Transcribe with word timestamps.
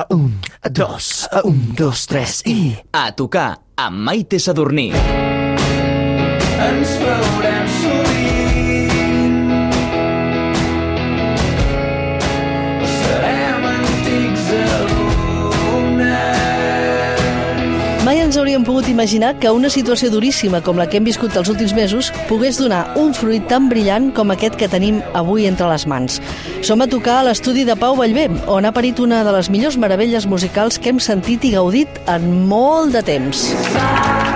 A 0.00 0.06
un, 0.14 0.40
a 0.62 0.68
dos, 0.70 1.28
a 1.30 1.42
un, 1.44 1.74
dos, 1.76 2.06
tres 2.08 2.40
i... 2.48 2.72
A 2.96 3.10
tocar 3.12 3.50
amb 3.76 4.00
Maite 4.06 4.40
Sadurní. 4.40 4.86
Ens 6.70 6.96
veurem 7.04 7.49
hauríem 18.50 18.64
pogut 18.66 18.88
imaginar 18.90 19.36
que 19.38 19.50
una 19.54 19.68
situació 19.70 20.08
duríssima 20.10 20.58
com 20.66 20.78
la 20.80 20.88
que 20.90 20.98
hem 20.98 21.04
viscut 21.06 21.36
els 21.38 21.50
últims 21.52 21.70
mesos 21.76 22.08
pogués 22.26 22.58
donar 22.58 22.96
un 22.98 23.12
fruit 23.14 23.44
tan 23.46 23.68
brillant 23.70 24.08
com 24.16 24.32
aquest 24.34 24.56
que 24.58 24.66
tenim 24.66 24.98
avui 25.14 25.46
entre 25.46 25.68
les 25.70 25.86
mans. 25.86 26.18
Som 26.66 26.82
a 26.82 26.88
tocar 26.90 27.20
a 27.20 27.28
l'estudi 27.28 27.62
de 27.68 27.78
Pau 27.78 27.94
Vallvé, 27.94 28.26
on 28.50 28.66
ha 28.66 28.74
parit 28.74 28.98
una 28.98 29.22
de 29.22 29.36
les 29.36 29.52
millors 29.54 29.78
meravelles 29.78 30.26
musicals 30.26 30.82
que 30.82 30.90
hem 30.90 30.98
sentit 30.98 31.46
i 31.46 31.54
gaudit 31.54 32.02
en 32.10 32.26
molt 32.50 32.98
de 32.98 33.06
temps. 33.06 33.46
I 33.54 34.29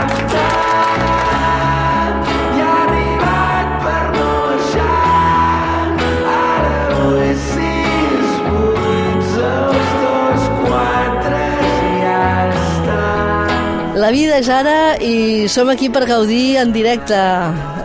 La 14.05 14.11
vida 14.13 14.35
és 14.37 14.51
ara 14.53 14.99
i 15.01 15.47
som 15.49 15.71
aquí 15.73 15.87
per 15.89 16.03
gaudir 16.05 16.59
en 16.61 16.75
directe. 16.75 17.17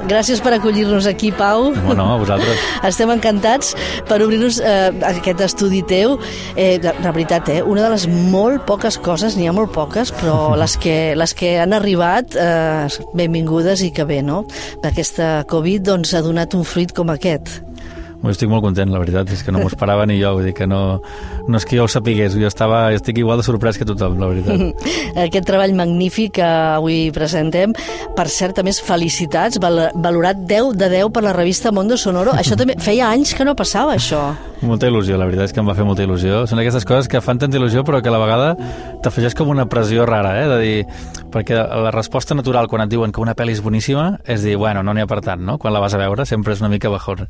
Gràcies 0.10 0.42
per 0.44 0.52
acollir-nos 0.52 1.06
aquí, 1.08 1.30
Pau. 1.32 1.70
Bueno, 1.86 2.10
a 2.12 2.18
vosaltres. 2.20 2.60
Estem 2.90 3.14
encantats 3.14 3.70
per 4.10 4.18
obrir-nos 4.26 4.58
eh, 4.60 4.90
aquest 5.08 5.46
estudi 5.46 5.80
teu. 5.88 6.18
Eh, 6.58 6.76
de, 6.84 6.92
de 6.92 7.14
veritat, 7.16 7.48
eh, 7.54 7.62
una 7.64 7.86
de 7.86 7.94
les 7.94 8.10
molt 8.12 8.68
poques 8.68 9.00
coses, 9.00 9.40
n'hi 9.40 9.48
ha 9.48 9.56
molt 9.56 9.72
poques, 9.72 10.12
però 10.20 10.36
les 10.60 10.76
que, 10.84 10.98
les 11.16 11.36
que 11.40 11.56
han 11.64 11.78
arribat, 11.78 12.36
eh, 12.36 13.08
benvingudes 13.16 13.88
i 13.88 13.94
que 13.96 14.04
bé, 14.04 14.20
no? 14.20 14.44
Aquesta 14.84 15.46
Covid 15.48 15.88
doncs, 15.94 16.12
ha 16.20 16.26
donat 16.26 16.60
un 16.60 16.68
fruit 16.68 16.92
com 16.92 17.16
aquest. 17.16 17.62
Bueno, 18.20 18.34
estic 18.36 18.50
molt 18.52 18.66
content, 18.66 18.92
la 18.92 19.00
veritat, 19.00 19.30
és 19.32 19.46
que 19.46 19.54
no 19.56 19.62
m'ho 19.62 19.70
esperava 19.72 20.04
ni 20.10 20.18
jo, 20.20 20.34
vull 20.36 20.50
dir 20.50 20.54
que 20.58 20.68
no, 20.68 21.00
no 21.48 21.60
és 21.60 21.66
que 21.68 21.78
jo 21.80 21.86
ho 21.86 21.92
sapigués, 21.92 22.36
jo 22.36 22.50
estava, 22.52 22.82
estic 22.92 23.22
igual 23.22 23.40
de 23.40 23.46
sorprès 23.48 23.80
que 23.80 23.88
tothom, 23.88 24.20
la 24.20 24.28
veritat. 24.28 24.84
Aquest 25.28 25.48
treball 25.48 25.76
magnífic 25.78 26.36
que 26.42 26.50
avui 26.76 27.00
presentem. 27.16 27.72
Per 28.18 28.28
cert, 28.28 28.60
a 28.60 28.68
més, 28.68 28.84
felicitats, 28.84 29.62
val 29.64 29.86
valorat 29.96 30.44
10 30.52 30.76
de 30.76 30.92
10 31.00 31.16
per 31.16 31.24
la 31.24 31.36
revista 31.38 31.72
Mondo 31.72 31.96
Sonoro. 31.96 32.36
Això 32.36 32.60
també 32.60 32.76
feia 32.84 33.08
anys 33.08 33.32
que 33.38 33.48
no 33.48 33.56
passava, 33.56 33.96
això. 33.96 34.34
Molta 34.60 34.90
il·lusió, 34.90 35.16
la 35.16 35.24
veritat 35.24 35.48
és 35.48 35.54
que 35.56 35.62
em 35.62 35.70
va 35.70 35.76
fer 35.78 35.86
molta 35.88 36.04
il·lusió. 36.04 36.42
Són 36.50 36.60
aquestes 36.60 36.84
coses 36.88 37.08
que 37.08 37.22
fan 37.24 37.40
tanta 37.40 37.56
il·lusió 37.56 37.86
però 37.88 38.02
que 38.04 38.12
a 38.12 38.14
la 38.14 38.20
vegada 38.20 38.50
t'afegeix 39.04 39.36
com 39.38 39.52
una 39.54 39.70
pressió 39.72 40.04
rara, 40.10 40.34
eh? 40.42 40.48
de 40.52 40.58
dir, 40.60 41.00
perquè 41.32 41.56
la 41.56 41.94
resposta 41.96 42.36
natural 42.36 42.68
quan 42.68 42.84
et 42.84 42.92
diuen 42.92 43.14
que 43.16 43.24
una 43.24 43.38
pel·li 43.40 43.56
és 43.56 43.64
boníssima 43.64 44.20
és 44.28 44.44
dir, 44.44 44.58
bueno, 44.60 44.84
no 44.84 44.94
n'hi 44.94 45.06
ha 45.06 45.08
per 45.08 45.22
tant, 45.24 45.46
no? 45.48 45.56
Quan 45.62 45.74
la 45.74 45.80
vas 45.80 45.96
a 45.96 46.02
veure 46.02 46.28
sempre 46.28 46.58
és 46.58 46.64
una 46.64 46.72
mica 46.74 46.92
bajón. 46.92 47.30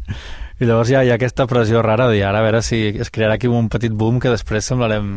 I 0.59 0.66
llavors 0.66 0.89
ja 0.89 1.05
hi 1.05 1.13
ha 1.13 1.19
aquesta 1.19 1.45
pressió 1.47 1.83
rara 1.86 2.09
de 2.09 2.17
dir, 2.17 2.25
ara 2.25 2.41
a 2.41 2.47
veure 2.47 2.63
si 2.66 2.81
es 2.97 3.13
crearà 3.13 3.38
aquí 3.38 3.47
un 3.47 3.69
petit 3.69 3.93
boom 3.93 4.17
que 4.19 4.33
després 4.33 4.66
semblarem 4.66 5.14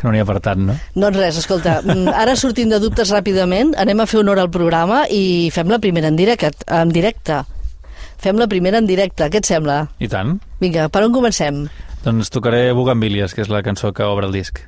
que 0.00 0.08
no 0.08 0.14
n'hi 0.14 0.24
ha 0.24 0.26
per 0.26 0.40
tant, 0.40 0.64
no? 0.72 0.80
Doncs 0.96 1.20
res, 1.20 1.44
escolta, 1.44 1.82
mm, 1.84 2.08
ara 2.24 2.40
sortint 2.40 2.72
de 2.72 2.80
dubtes 2.80 3.12
ràpidament, 3.12 3.76
anem 3.76 4.00
a 4.00 4.08
fer 4.08 4.24
honor 4.24 4.40
al 4.40 4.50
programa 4.50 5.04
i 5.12 5.50
fem 5.52 5.68
la 5.68 5.78
primera 5.78 6.08
en 6.08 6.16
directe. 6.16 6.56
En 6.66 6.88
directe. 6.88 7.44
Fem 8.20 8.36
la 8.36 8.46
primera 8.52 8.76
en 8.76 8.84
directe, 8.88 9.30
què 9.32 9.40
et 9.40 9.48
sembla? 9.48 9.86
I 9.96 10.08
tant. 10.12 10.34
Vinga, 10.60 10.90
per 10.92 11.00
on 11.06 11.14
comencem? 11.14 11.62
Doncs 12.04 12.28
tocaré 12.32 12.66
Bugambilias, 12.76 13.32
que 13.32 13.40
és 13.40 13.48
la 13.48 13.62
cançó 13.64 13.94
que 13.96 14.04
obre 14.04 14.28
el 14.28 14.36
disc. 14.36 14.60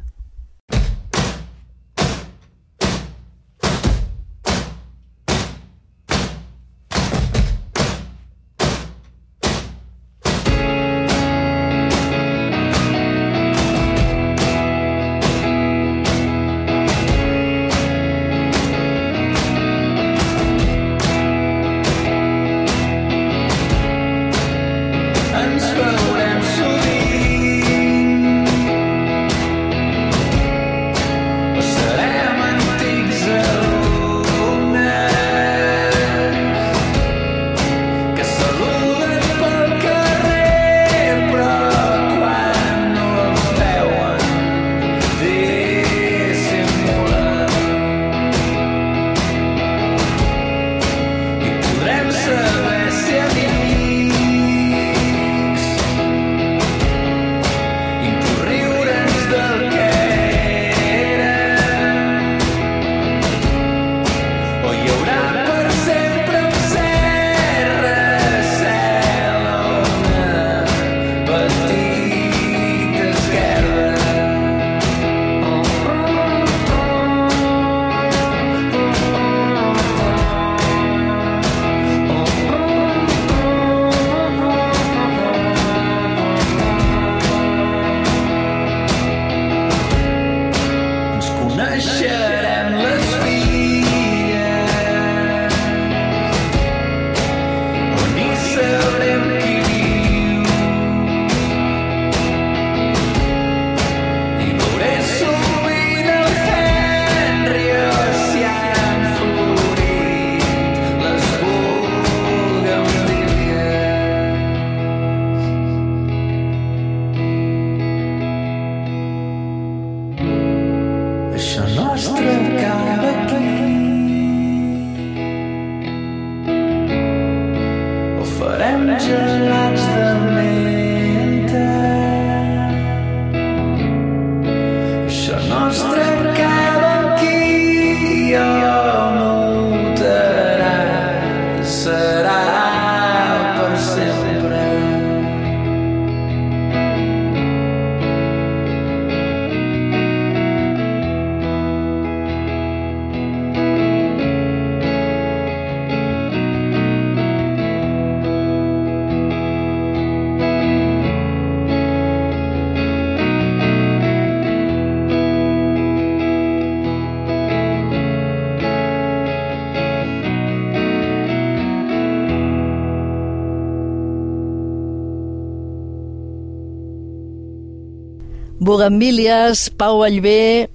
Bugambílies, 178.82 179.70
Pau 179.78 180.02
Vallvé... 180.02 180.68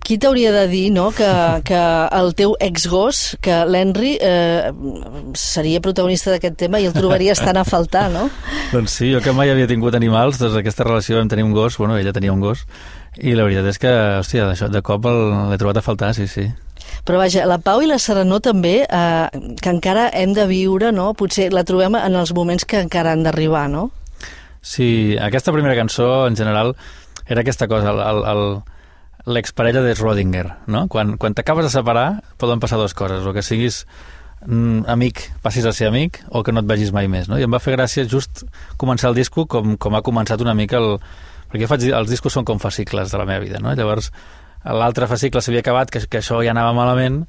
Qui 0.00 0.16
t'hauria 0.18 0.50
de 0.50 0.64
dir 0.66 0.88
no, 0.90 1.10
que, 1.14 1.28
que 1.68 1.80
el 2.18 2.32
teu 2.34 2.56
exgos, 2.58 3.36
que 3.44 3.60
l'Henry, 3.68 4.16
eh, 4.18 4.72
seria 5.38 5.78
protagonista 5.84 6.32
d'aquest 6.32 6.56
tema 6.58 6.80
i 6.82 6.88
el 6.88 6.96
trobaries 6.96 7.38
tan 7.38 7.60
a 7.60 7.62
faltar, 7.68 8.08
no? 8.10 8.24
Doncs 8.72 8.96
sí, 8.96 9.12
jo 9.12 9.20
que 9.22 9.34
mai 9.36 9.52
havia 9.52 9.68
tingut 9.70 9.94
animals, 9.94 10.40
des 10.40 10.56
d'aquesta 10.56 10.88
relació 10.88 11.20
vam 11.20 11.30
tenir 11.30 11.44
un 11.46 11.52
gos, 11.54 11.76
bueno, 11.78 11.94
ella 12.00 12.16
tenia 12.16 12.32
un 12.34 12.42
gos, 12.42 12.64
i 13.20 13.36
la 13.38 13.46
veritat 13.46 13.70
és 13.70 13.78
que, 13.78 13.94
hòstia, 14.24 14.48
d'això, 14.48 14.72
de 14.72 14.82
cop 14.82 15.06
l'he 15.06 15.60
trobat 15.60 15.78
a 15.78 15.86
faltar, 15.86 16.10
sí, 16.16 16.26
sí. 16.26 16.48
Però 17.06 17.20
vaja, 17.20 17.46
la 17.46 17.60
Pau 17.62 17.84
i 17.84 17.92
la 17.92 18.00
Serenor 18.02 18.42
també, 18.42 18.80
eh, 18.88 19.46
que 19.62 19.76
encara 19.76 20.08
hem 20.10 20.34
de 20.34 20.48
viure, 20.50 20.90
no? 20.96 21.12
Potser 21.14 21.52
la 21.54 21.62
trobem 21.68 22.00
en 22.00 22.18
els 22.18 22.34
moments 22.34 22.66
que 22.66 22.82
encara 22.82 23.14
han 23.14 23.22
d'arribar, 23.28 23.68
no? 23.70 23.92
Sí, 24.60 25.16
aquesta 25.16 25.52
primera 25.52 25.74
cançó, 25.74 26.26
en 26.26 26.36
general, 26.36 26.74
era 27.30 27.44
aquesta 27.44 27.68
cosa, 27.70 27.92
el, 27.94 28.00
el, 28.02 28.24
el, 28.26 28.40
l'exparella 29.30 29.84
de 29.84 29.94
Schrödinger, 29.94 30.46
no? 30.66 30.88
Quan, 30.90 31.14
quan 31.16 31.36
t'acabes 31.38 31.68
de 31.68 31.70
separar, 31.70 32.24
poden 32.42 32.58
passar 32.58 32.80
dues 32.80 32.96
coses, 32.98 33.22
o 33.22 33.32
que 33.36 33.44
siguis 33.46 33.84
mm, 34.46 34.88
amic, 34.90 35.22
passis 35.44 35.64
a 35.64 35.72
ser 35.72 35.86
amic, 35.92 36.18
o 36.28 36.42
que 36.42 36.50
no 36.50 36.64
et 36.64 36.68
vegis 36.68 36.90
mai 36.96 37.06
més, 37.12 37.30
no? 37.30 37.38
I 37.38 37.46
em 37.46 37.54
va 37.54 37.62
fer 37.62 37.76
gràcia 37.76 38.02
just 38.10 38.42
començar 38.82 39.12
el 39.12 39.18
disco 39.20 39.46
com, 39.46 39.76
com 39.78 39.94
ha 39.94 40.02
començat 40.02 40.42
una 40.42 40.56
mica 40.58 40.82
el... 40.82 40.98
Perquè 41.50 41.66
faig, 41.70 41.88
els 41.94 42.10
discos 42.10 42.34
són 42.34 42.46
com 42.46 42.60
fascicles 42.62 43.10
de 43.10 43.18
la 43.18 43.26
meva 43.26 43.42
vida, 43.42 43.62
no? 43.62 43.72
Llavors, 43.78 44.10
l'altre 44.66 45.06
fascicle 45.10 45.42
s'havia 45.42 45.62
acabat, 45.64 45.90
que, 45.90 46.02
que 46.10 46.20
això 46.20 46.42
ja 46.42 46.52
anava 46.54 46.74
malament, 46.74 47.24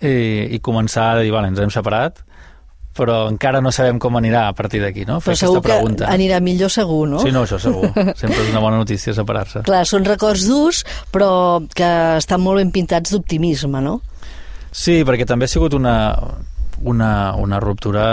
i, 0.00 0.56
i 0.56 0.60
començar 0.64 1.10
a 1.12 1.22
dir, 1.22 1.32
vale, 1.32 1.52
ens 1.52 1.60
hem 1.60 1.72
separat, 1.72 2.24
però 2.94 3.24
encara 3.28 3.60
no 3.64 3.72
sabem 3.74 3.98
com 4.02 4.16
anirà 4.20 4.46
a 4.48 4.54
partir 4.56 4.80
d'aquí, 4.82 5.04
no? 5.08 5.18
Fer 5.20 5.34
Però 5.34 5.40
segur 5.40 5.58
aquesta 5.58 5.68
que 5.68 5.74
pregunta. 5.74 6.08
anirà 6.14 6.40
millor 6.40 6.70
segur, 6.70 7.02
no? 7.10 7.20
Sí, 7.22 7.32
no, 7.34 7.42
això 7.44 7.58
segur. 7.58 7.90
Sempre 8.14 8.40
és 8.44 8.50
una 8.52 8.62
bona 8.62 8.78
notícia 8.80 9.14
separar-se. 9.16 9.64
Clar, 9.66 9.84
són 9.90 10.06
records 10.06 10.46
durs, 10.48 10.84
però 11.14 11.60
que 11.74 11.90
estan 12.20 12.42
molt 12.44 12.62
ben 12.62 12.70
pintats 12.74 13.14
d'optimisme, 13.14 13.82
no? 13.84 13.98
Sí, 14.70 15.02
perquè 15.06 15.26
també 15.26 15.46
ha 15.46 15.52
sigut 15.52 15.74
una, 15.74 15.96
una, 16.82 17.10
una 17.38 17.60
ruptura 17.62 18.06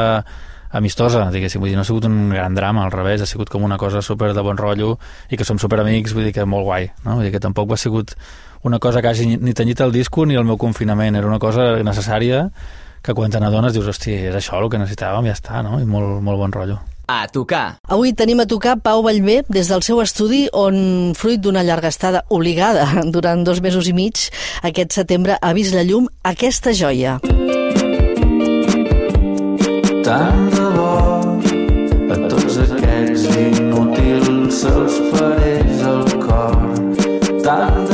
amistosa, 0.72 1.26
diguéssim, 1.34 1.60
vull 1.60 1.70
dir, 1.72 1.76
no 1.76 1.84
ha 1.84 1.88
sigut 1.88 2.06
un 2.08 2.30
gran 2.32 2.56
drama, 2.56 2.86
al 2.86 2.94
revés, 2.94 3.22
ha 3.22 3.28
sigut 3.28 3.50
com 3.52 3.66
una 3.68 3.78
cosa 3.78 4.02
super 4.02 4.32
de 4.34 4.44
bon 4.46 4.58
rotllo 4.58 4.94
i 5.30 5.38
que 5.38 5.44
som 5.44 5.60
super 5.60 5.82
amics, 5.84 6.14
vull 6.16 6.30
dir 6.30 6.34
que 6.36 6.46
molt 6.48 6.64
guai, 6.64 6.88
no? 7.04 7.18
Vull 7.18 7.28
dir 7.28 7.34
que 7.34 7.42
tampoc 7.44 7.74
ha 7.76 7.80
sigut 7.82 8.16
una 8.64 8.80
cosa 8.80 9.02
que 9.02 9.10
hagi 9.10 9.38
ni 9.42 9.54
tenyit 9.58 9.82
el 9.82 9.92
disco 9.92 10.26
ni 10.26 10.38
el 10.40 10.46
meu 10.48 10.58
confinament, 10.62 11.18
era 11.18 11.28
una 11.28 11.42
cosa 11.44 11.82
necessària 11.84 12.46
que 13.02 13.14
quan 13.18 13.34
te 13.34 13.42
n'adones 13.42 13.74
dius, 13.74 13.88
hosti, 13.90 14.14
és 14.30 14.38
això 14.38 14.60
el 14.62 14.70
que 14.70 14.80
necessitàvem, 14.82 15.28
ja 15.30 15.36
està, 15.38 15.62
no? 15.66 15.80
I 15.82 15.88
molt, 15.90 16.22
molt 16.26 16.42
bon 16.42 16.54
rotllo. 16.54 16.80
A 17.12 17.26
tocar. 17.28 17.82
Avui 17.92 18.14
tenim 18.16 18.40
a 18.40 18.48
tocar 18.48 18.78
Pau 18.80 19.02
Vallvé 19.04 19.42
des 19.52 19.68
del 19.68 19.84
seu 19.84 20.00
estudi 20.04 20.46
on, 20.56 21.12
fruit 21.18 21.42
d'una 21.42 21.66
llarga 21.68 21.90
estada 21.92 22.24
obligada 22.30 22.86
durant 23.16 23.44
dos 23.44 23.60
mesos 23.62 23.90
i 23.90 23.96
mig, 23.98 24.30
aquest 24.64 24.96
setembre 24.96 25.36
ha 25.42 25.54
vist 25.58 25.76
la 25.76 25.84
llum 25.84 26.08
aquesta 26.24 26.72
joia. 26.78 27.18
Tant 30.06 30.48
de 30.56 30.70
bo 30.78 30.92
a 32.12 32.20
tots 32.32 32.62
aquests 32.64 33.28
inútils 33.44 34.62
se'ls 34.62 35.02
parés 35.16 35.88
el 35.92 36.06
cor. 36.24 36.60
Tant 37.44 37.91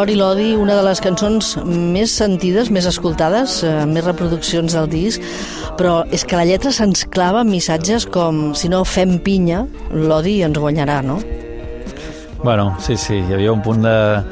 tothom. 0.00 0.06
Mor 0.06 0.08
i 0.08 0.14
l'odi, 0.16 0.54
una 0.56 0.74
de 0.76 0.82
les 0.82 1.00
cançons 1.00 1.56
més 1.66 2.10
sentides, 2.10 2.70
més 2.70 2.86
escoltades, 2.86 3.62
eh, 3.62 3.84
més 3.86 4.04
reproduccions 4.04 4.72
del 4.72 4.88
disc, 4.88 5.20
però 5.76 6.06
és 6.10 6.24
que 6.24 6.36
la 6.36 6.44
lletra 6.44 6.70
se'ns 6.72 7.04
clava 7.04 7.44
missatges 7.44 8.06
com 8.06 8.54
si 8.54 8.68
no 8.68 8.84
fem 8.84 9.18
pinya, 9.18 9.66
l'odi 9.92 10.42
ens 10.42 10.56
guanyarà, 10.58 11.02
no? 11.02 11.18
Bueno, 12.42 12.76
sí, 12.80 12.96
sí, 12.96 13.16
hi 13.18 13.32
havia 13.34 13.52
un 13.52 13.60
punt 13.62 13.82
de... 13.82 14.24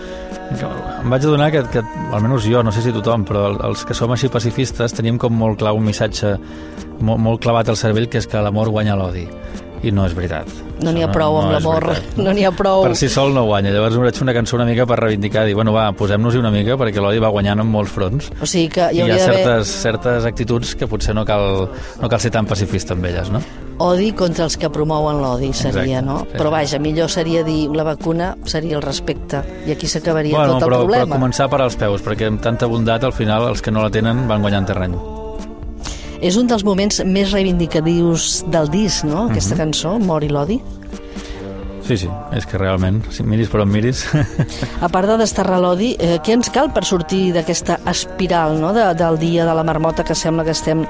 Em 1.02 1.10
vaig 1.10 1.22
adonar 1.24 1.50
que, 1.52 1.62
que, 1.68 1.82
almenys 2.16 2.46
jo, 2.48 2.62
no 2.64 2.72
sé 2.72 2.80
si 2.80 2.90
tothom, 2.92 3.24
però 3.28 3.50
el- 3.50 3.58
els 3.68 3.84
que 3.84 3.92
som 3.94 4.10
així 4.10 4.28
pacifistes 4.32 4.94
teníem 4.96 5.18
com 5.18 5.32
molt 5.36 5.58
clar 5.60 5.74
un 5.76 5.84
missatge 5.84 6.38
molt, 7.00 7.20
molt 7.20 7.42
clavat 7.42 7.68
al 7.68 7.76
cervell, 7.76 8.08
que 8.08 8.18
és 8.18 8.26
que 8.26 8.40
l'amor 8.40 8.70
guanya 8.70 8.96
l'odi. 8.96 9.28
I 9.82 9.92
no 9.94 10.06
és 10.08 10.14
veritat. 10.16 10.50
No 10.82 10.92
n'hi 10.94 11.02
ha 11.02 11.10
prou 11.10 11.40
amb 11.40 11.52
és 11.52 11.58
l'amor, 11.58 11.86
veritat. 11.90 12.18
no 12.24 12.34
n'hi 12.34 12.46
ha 12.46 12.52
prou. 12.54 12.84
Per 12.86 12.96
si 12.98 13.10
sol 13.12 13.34
no 13.34 13.44
guanya. 13.48 13.72
Llavors 13.74 13.98
em 13.98 14.06
vaig 14.06 14.18
fer 14.18 14.26
una 14.26 14.34
cançó 14.36 14.58
una 14.58 14.66
mica 14.68 14.86
per 14.88 14.98
reivindicar, 15.02 15.46
dir, 15.48 15.54
bueno, 15.58 15.74
va, 15.74 15.88
posem-nos-hi 15.98 16.42
una 16.42 16.52
mica, 16.54 16.78
perquè 16.80 17.02
l'odi 17.02 17.22
va 17.22 17.32
guanyant 17.34 17.64
en 17.64 17.70
molts 17.70 17.94
fronts. 17.94 18.32
O 18.42 18.46
sigui 18.48 18.72
que 18.78 18.90
hi 18.92 19.02
I 19.02 19.06
hi 19.06 19.14
ha 19.14 19.22
certes, 19.22 19.72
certes 19.86 20.28
actituds 20.28 20.74
que 20.78 20.90
potser 20.90 21.14
no 21.16 21.26
cal, 21.28 21.68
no 22.02 22.10
cal 22.10 22.22
ser 22.22 22.34
tan 22.34 22.46
pacifista 22.46 22.96
amb 22.98 23.10
elles, 23.10 23.32
no? 23.34 23.42
odi 23.78 24.10
contra 24.12 24.44
els 24.48 24.56
que 24.58 24.70
promouen 24.74 25.20
l'odi, 25.22 25.52
seria, 25.54 26.00
Exacte, 26.00 26.06
no? 26.06 26.16
sí. 26.24 26.38
Però 26.38 26.50
vaja, 26.50 26.80
millor 26.82 27.10
seria 27.14 27.44
dir 27.46 27.68
la 27.74 27.84
vacuna 27.86 28.32
seria 28.44 28.78
el 28.78 28.82
respecte, 28.82 29.42
i 29.66 29.74
aquí 29.74 29.86
s'acabaria 29.86 30.34
bueno, 30.34 30.56
tot 30.58 30.66
el 30.66 30.66
però, 30.66 30.80
però 30.80 30.88
problema. 30.88 31.14
començar 31.14 31.48
per 31.50 31.62
als 31.62 31.78
peus, 31.78 32.02
perquè 32.02 32.26
amb 32.32 32.42
tanta 32.42 32.66
bondat, 32.66 33.06
al 33.06 33.14
final, 33.14 33.48
els 33.52 33.62
que 33.62 33.74
no 33.74 33.86
la 33.86 33.94
tenen 33.94 34.26
van 34.26 34.42
guanyant 34.42 34.66
terreny. 34.68 34.98
És 36.20 36.36
un 36.36 36.48
dels 36.50 36.64
moments 36.66 37.02
més 37.06 37.30
reivindicatius 37.32 38.44
del 38.50 38.68
disc, 38.70 39.04
no?, 39.04 39.28
aquesta 39.30 39.54
Mhm. 39.54 39.60
cançó, 39.62 39.98
Mor 39.98 40.24
i 40.24 40.28
l'odi. 40.28 40.60
Sí, 41.88 41.96
sí, 41.96 42.08
és 42.36 42.44
que 42.44 42.58
realment, 42.58 42.98
si 43.10 43.22
miris 43.24 43.48
per 43.48 43.62
on 43.62 43.70
miris... 43.72 44.02
A 44.82 44.90
part 44.92 45.08
de 45.08 45.14
desterrar 45.16 45.56
l'odi, 45.62 45.94
eh, 45.98 46.18
què 46.20 46.34
ens 46.34 46.50
cal 46.52 46.68
per 46.74 46.82
sortir 46.84 47.30
d'aquesta 47.32 47.78
espiral 47.88 48.58
no? 48.60 48.74
de, 48.76 48.82
del 48.98 49.16
dia 49.18 49.46
de 49.48 49.54
la 49.56 49.64
marmota 49.64 50.04
que 50.04 50.14
sembla 50.14 50.44
que 50.44 50.50
estem... 50.52 50.82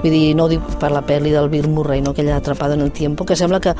Vull 0.00 0.10
dir, 0.14 0.34
no 0.34 0.46
ho 0.46 0.48
dic 0.48 0.62
per 0.80 0.88
la 0.94 1.02
pel·li 1.04 1.34
del 1.34 1.50
Bill 1.52 1.68
Murray, 1.68 2.00
no? 2.00 2.14
aquella 2.16 2.38
atrapada 2.38 2.72
en 2.72 2.80
el 2.86 2.90
tiempo, 2.90 3.26
que 3.26 3.36
sembla 3.36 3.60
que, 3.60 3.74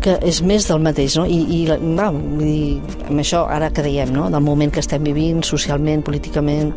que 0.00 0.20
és 0.22 0.38
més 0.46 0.68
del 0.70 0.78
mateix, 0.78 1.16
no? 1.18 1.24
I, 1.26 1.40
i 1.50 1.64
va, 1.66 2.12
vull 2.14 2.44
dir, 2.46 2.78
amb 3.08 3.24
això 3.24 3.42
ara 3.50 3.72
que 3.74 3.82
diem, 3.82 4.12
no? 4.14 4.28
Del 4.30 4.44
moment 4.46 4.70
que 4.70 4.78
estem 4.84 5.02
vivint, 5.02 5.42
socialment, 5.42 6.04
políticament... 6.06 6.70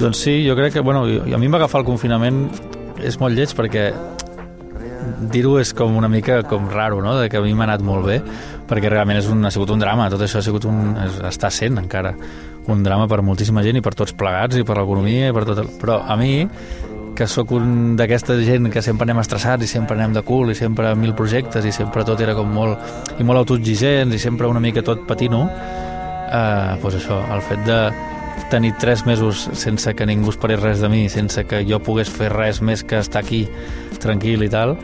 doncs 0.00 0.24
sí, 0.24 0.38
jo 0.48 0.56
crec 0.56 0.72
que, 0.78 0.80
bueno, 0.80 1.04
a 1.04 1.36
mi 1.36 1.44
em 1.44 1.52
va 1.52 1.60
agafar 1.60 1.82
el 1.82 1.86
confinament, 1.90 2.46
és 3.04 3.18
molt 3.20 3.36
lleig 3.36 3.52
perquè 3.56 3.90
dir-ho 5.32 5.56
és 5.60 5.72
com 5.76 5.96
una 5.96 6.08
mica 6.10 6.42
com 6.48 6.68
raro, 6.70 7.00
no?, 7.02 7.14
de 7.18 7.28
que 7.30 7.38
a 7.38 7.44
mi 7.44 7.54
m'ha 7.54 7.66
anat 7.68 7.84
molt 7.84 8.06
bé, 8.08 8.18
perquè 8.68 8.90
realment 8.90 9.20
és 9.20 9.28
un, 9.30 9.44
ha 9.46 9.52
sigut 9.54 9.70
un 9.74 9.82
drama, 9.82 10.10
tot 10.12 10.22
això 10.24 10.40
ha 10.40 10.44
sigut 10.46 10.66
un, 10.68 10.96
és, 11.04 11.20
està 11.30 11.50
sent 11.52 11.78
encara 11.80 12.14
un 12.66 12.82
drama 12.82 13.06
per 13.06 13.22
moltíssima 13.22 13.62
gent 13.62 13.78
i 13.78 13.84
per 13.84 13.94
tots 13.94 14.14
plegats 14.18 14.58
i 14.58 14.66
per 14.66 14.76
l'economia 14.80 15.30
i 15.30 15.34
per 15.34 15.44
tot 15.46 15.62
el... 15.62 15.70
Però 15.80 16.00
a 16.02 16.16
mi, 16.18 16.42
que 17.16 17.26
sóc 17.30 17.54
un 17.56 17.94
d'aquesta 17.96 18.36
gent 18.44 18.68
que 18.72 18.82
sempre 18.84 19.06
anem 19.06 19.22
estressats 19.22 19.64
i 19.64 19.70
sempre 19.70 19.96
anem 19.96 20.12
de 20.18 20.22
cul 20.26 20.52
i 20.52 20.58
sempre 20.58 20.92
mil 20.98 21.14
projectes 21.16 21.64
i 21.64 21.72
sempre 21.72 22.04
tot 22.04 22.20
era 22.20 22.34
com 22.36 22.50
molt 22.52 23.16
i 23.16 23.24
molt 23.24 23.40
autoexigents 23.40 24.14
i 24.14 24.20
sempre 24.20 24.50
una 24.50 24.60
mica 24.60 24.84
tot 24.84 25.06
patino 25.08 25.46
eh, 25.48 26.76
doncs 26.82 26.98
això, 27.00 27.22
el 27.32 27.42
fet 27.48 27.64
de 27.64 27.78
tenir 28.50 28.74
tres 28.80 29.06
mesos 29.06 29.48
sense 29.52 29.94
que 29.94 30.06
ningú 30.06 30.30
esperés 30.30 30.62
res 30.62 30.84
de 30.84 30.90
mi, 30.92 31.08
sense 31.08 31.44
que 31.48 31.64
jo 31.68 31.80
pogués 31.82 32.10
fer 32.12 32.30
res 32.34 32.62
més 32.62 32.84
que 32.84 33.00
estar 33.02 33.24
aquí 33.24 33.46
tranquil 34.02 34.46
i 34.46 34.52
tal, 34.52 34.76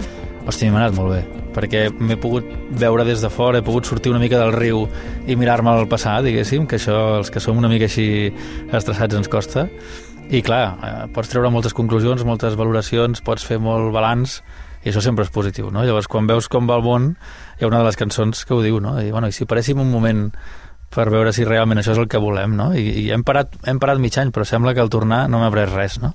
hòstia, 0.47 0.73
m'ha 0.73 0.85
anat 0.85 0.99
molt 0.99 1.17
bé 1.17 1.23
perquè 1.53 1.87
m'he 1.93 2.17
pogut 2.17 2.47
veure 2.81 3.05
des 3.05 3.21
de 3.23 3.31
fora, 3.31 3.61
he 3.61 3.67
pogut 3.67 3.87
sortir 3.87 4.13
una 4.13 4.21
mica 4.23 4.41
del 4.41 4.55
riu 4.57 4.87
i 5.29 5.37
mirar-me 5.37 5.71
al 5.71 5.89
passat, 5.89 6.25
diguéssim, 6.25 6.67
que 6.67 6.79
això, 6.81 7.19
els 7.21 7.31
que 7.31 7.43
som 7.45 7.59
una 7.61 7.69
mica 7.69 7.89
així 7.91 8.33
estressats 8.73 9.19
ens 9.19 9.29
costa. 9.29 9.67
I 10.33 10.41
clar, 10.41 10.63
eh, 10.81 10.93
pots 11.13 11.29
treure 11.29 11.51
moltes 11.53 11.77
conclusions, 11.77 12.25
moltes 12.25 12.57
valoracions, 12.57 13.21
pots 13.21 13.45
fer 13.45 13.61
molt 13.61 13.93
balanç, 13.93 14.41
i 14.83 14.91
això 14.91 15.03
sempre 15.05 15.27
és 15.27 15.31
positiu, 15.31 15.71
no? 15.71 15.85
Llavors, 15.85 16.09
quan 16.09 16.27
veus 16.27 16.49
com 16.49 16.67
va 16.67 16.79
el 16.81 16.87
món, 16.87 17.13
hi 17.59 17.65
ha 17.65 17.69
una 17.69 17.83
de 17.83 17.91
les 17.91 17.99
cançons 18.01 18.45
que 18.45 18.55
ho 18.55 18.63
diu, 18.65 18.81
no? 18.81 18.97
I, 19.01 19.13
bueno, 19.13 19.29
i 19.29 19.37
si 19.37 19.47
paréssim 19.47 19.79
un 19.83 19.93
moment 19.93 20.31
per 20.93 21.09
veure 21.11 21.33
si 21.33 21.47
realment 21.49 21.81
això 21.81 21.95
és 21.97 22.01
el 22.03 22.09
que 22.11 22.21
volem, 22.21 22.57
no? 22.59 22.71
I, 22.77 22.85
i 23.05 23.09
hem, 23.15 23.25
parat, 23.25 23.57
hem 23.69 23.81
parat 23.83 24.01
mig 24.03 24.17
any, 24.21 24.33
però 24.35 24.47
sembla 24.49 24.75
que 24.77 24.85
al 24.85 24.93
tornar 24.93 25.25
no 25.33 25.41
m'ha 25.41 25.51
pres 25.55 25.73
res, 25.73 25.99
no? 26.03 26.13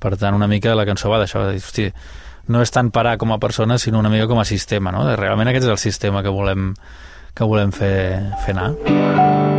Per 0.00 0.14
tant, 0.16 0.36
una 0.38 0.48
mica 0.48 0.76
la 0.78 0.86
cançó 0.88 1.10
va 1.12 1.20
d'això, 1.20 1.44
de 1.48 1.58
dir, 1.58 1.64
hosti, 1.64 1.90
no 2.50 2.62
és 2.64 2.72
tant 2.74 2.92
parar 2.94 3.18
com 3.20 3.34
a 3.34 3.40
persona, 3.42 3.78
sinó 3.78 4.00
una 4.00 4.12
mica 4.12 4.30
com 4.30 4.40
a 4.40 4.48
sistema, 4.48 4.94
no? 4.94 5.04
Realment 5.18 5.52
aquest 5.52 5.68
és 5.68 5.74
el 5.76 5.82
sistema 5.82 6.24
que 6.24 6.32
volem, 6.34 6.72
que 7.34 7.54
volem 7.54 7.74
fer, 7.74 7.94
fer 8.46 8.56
anar. 8.56 8.72
I 8.86 9.49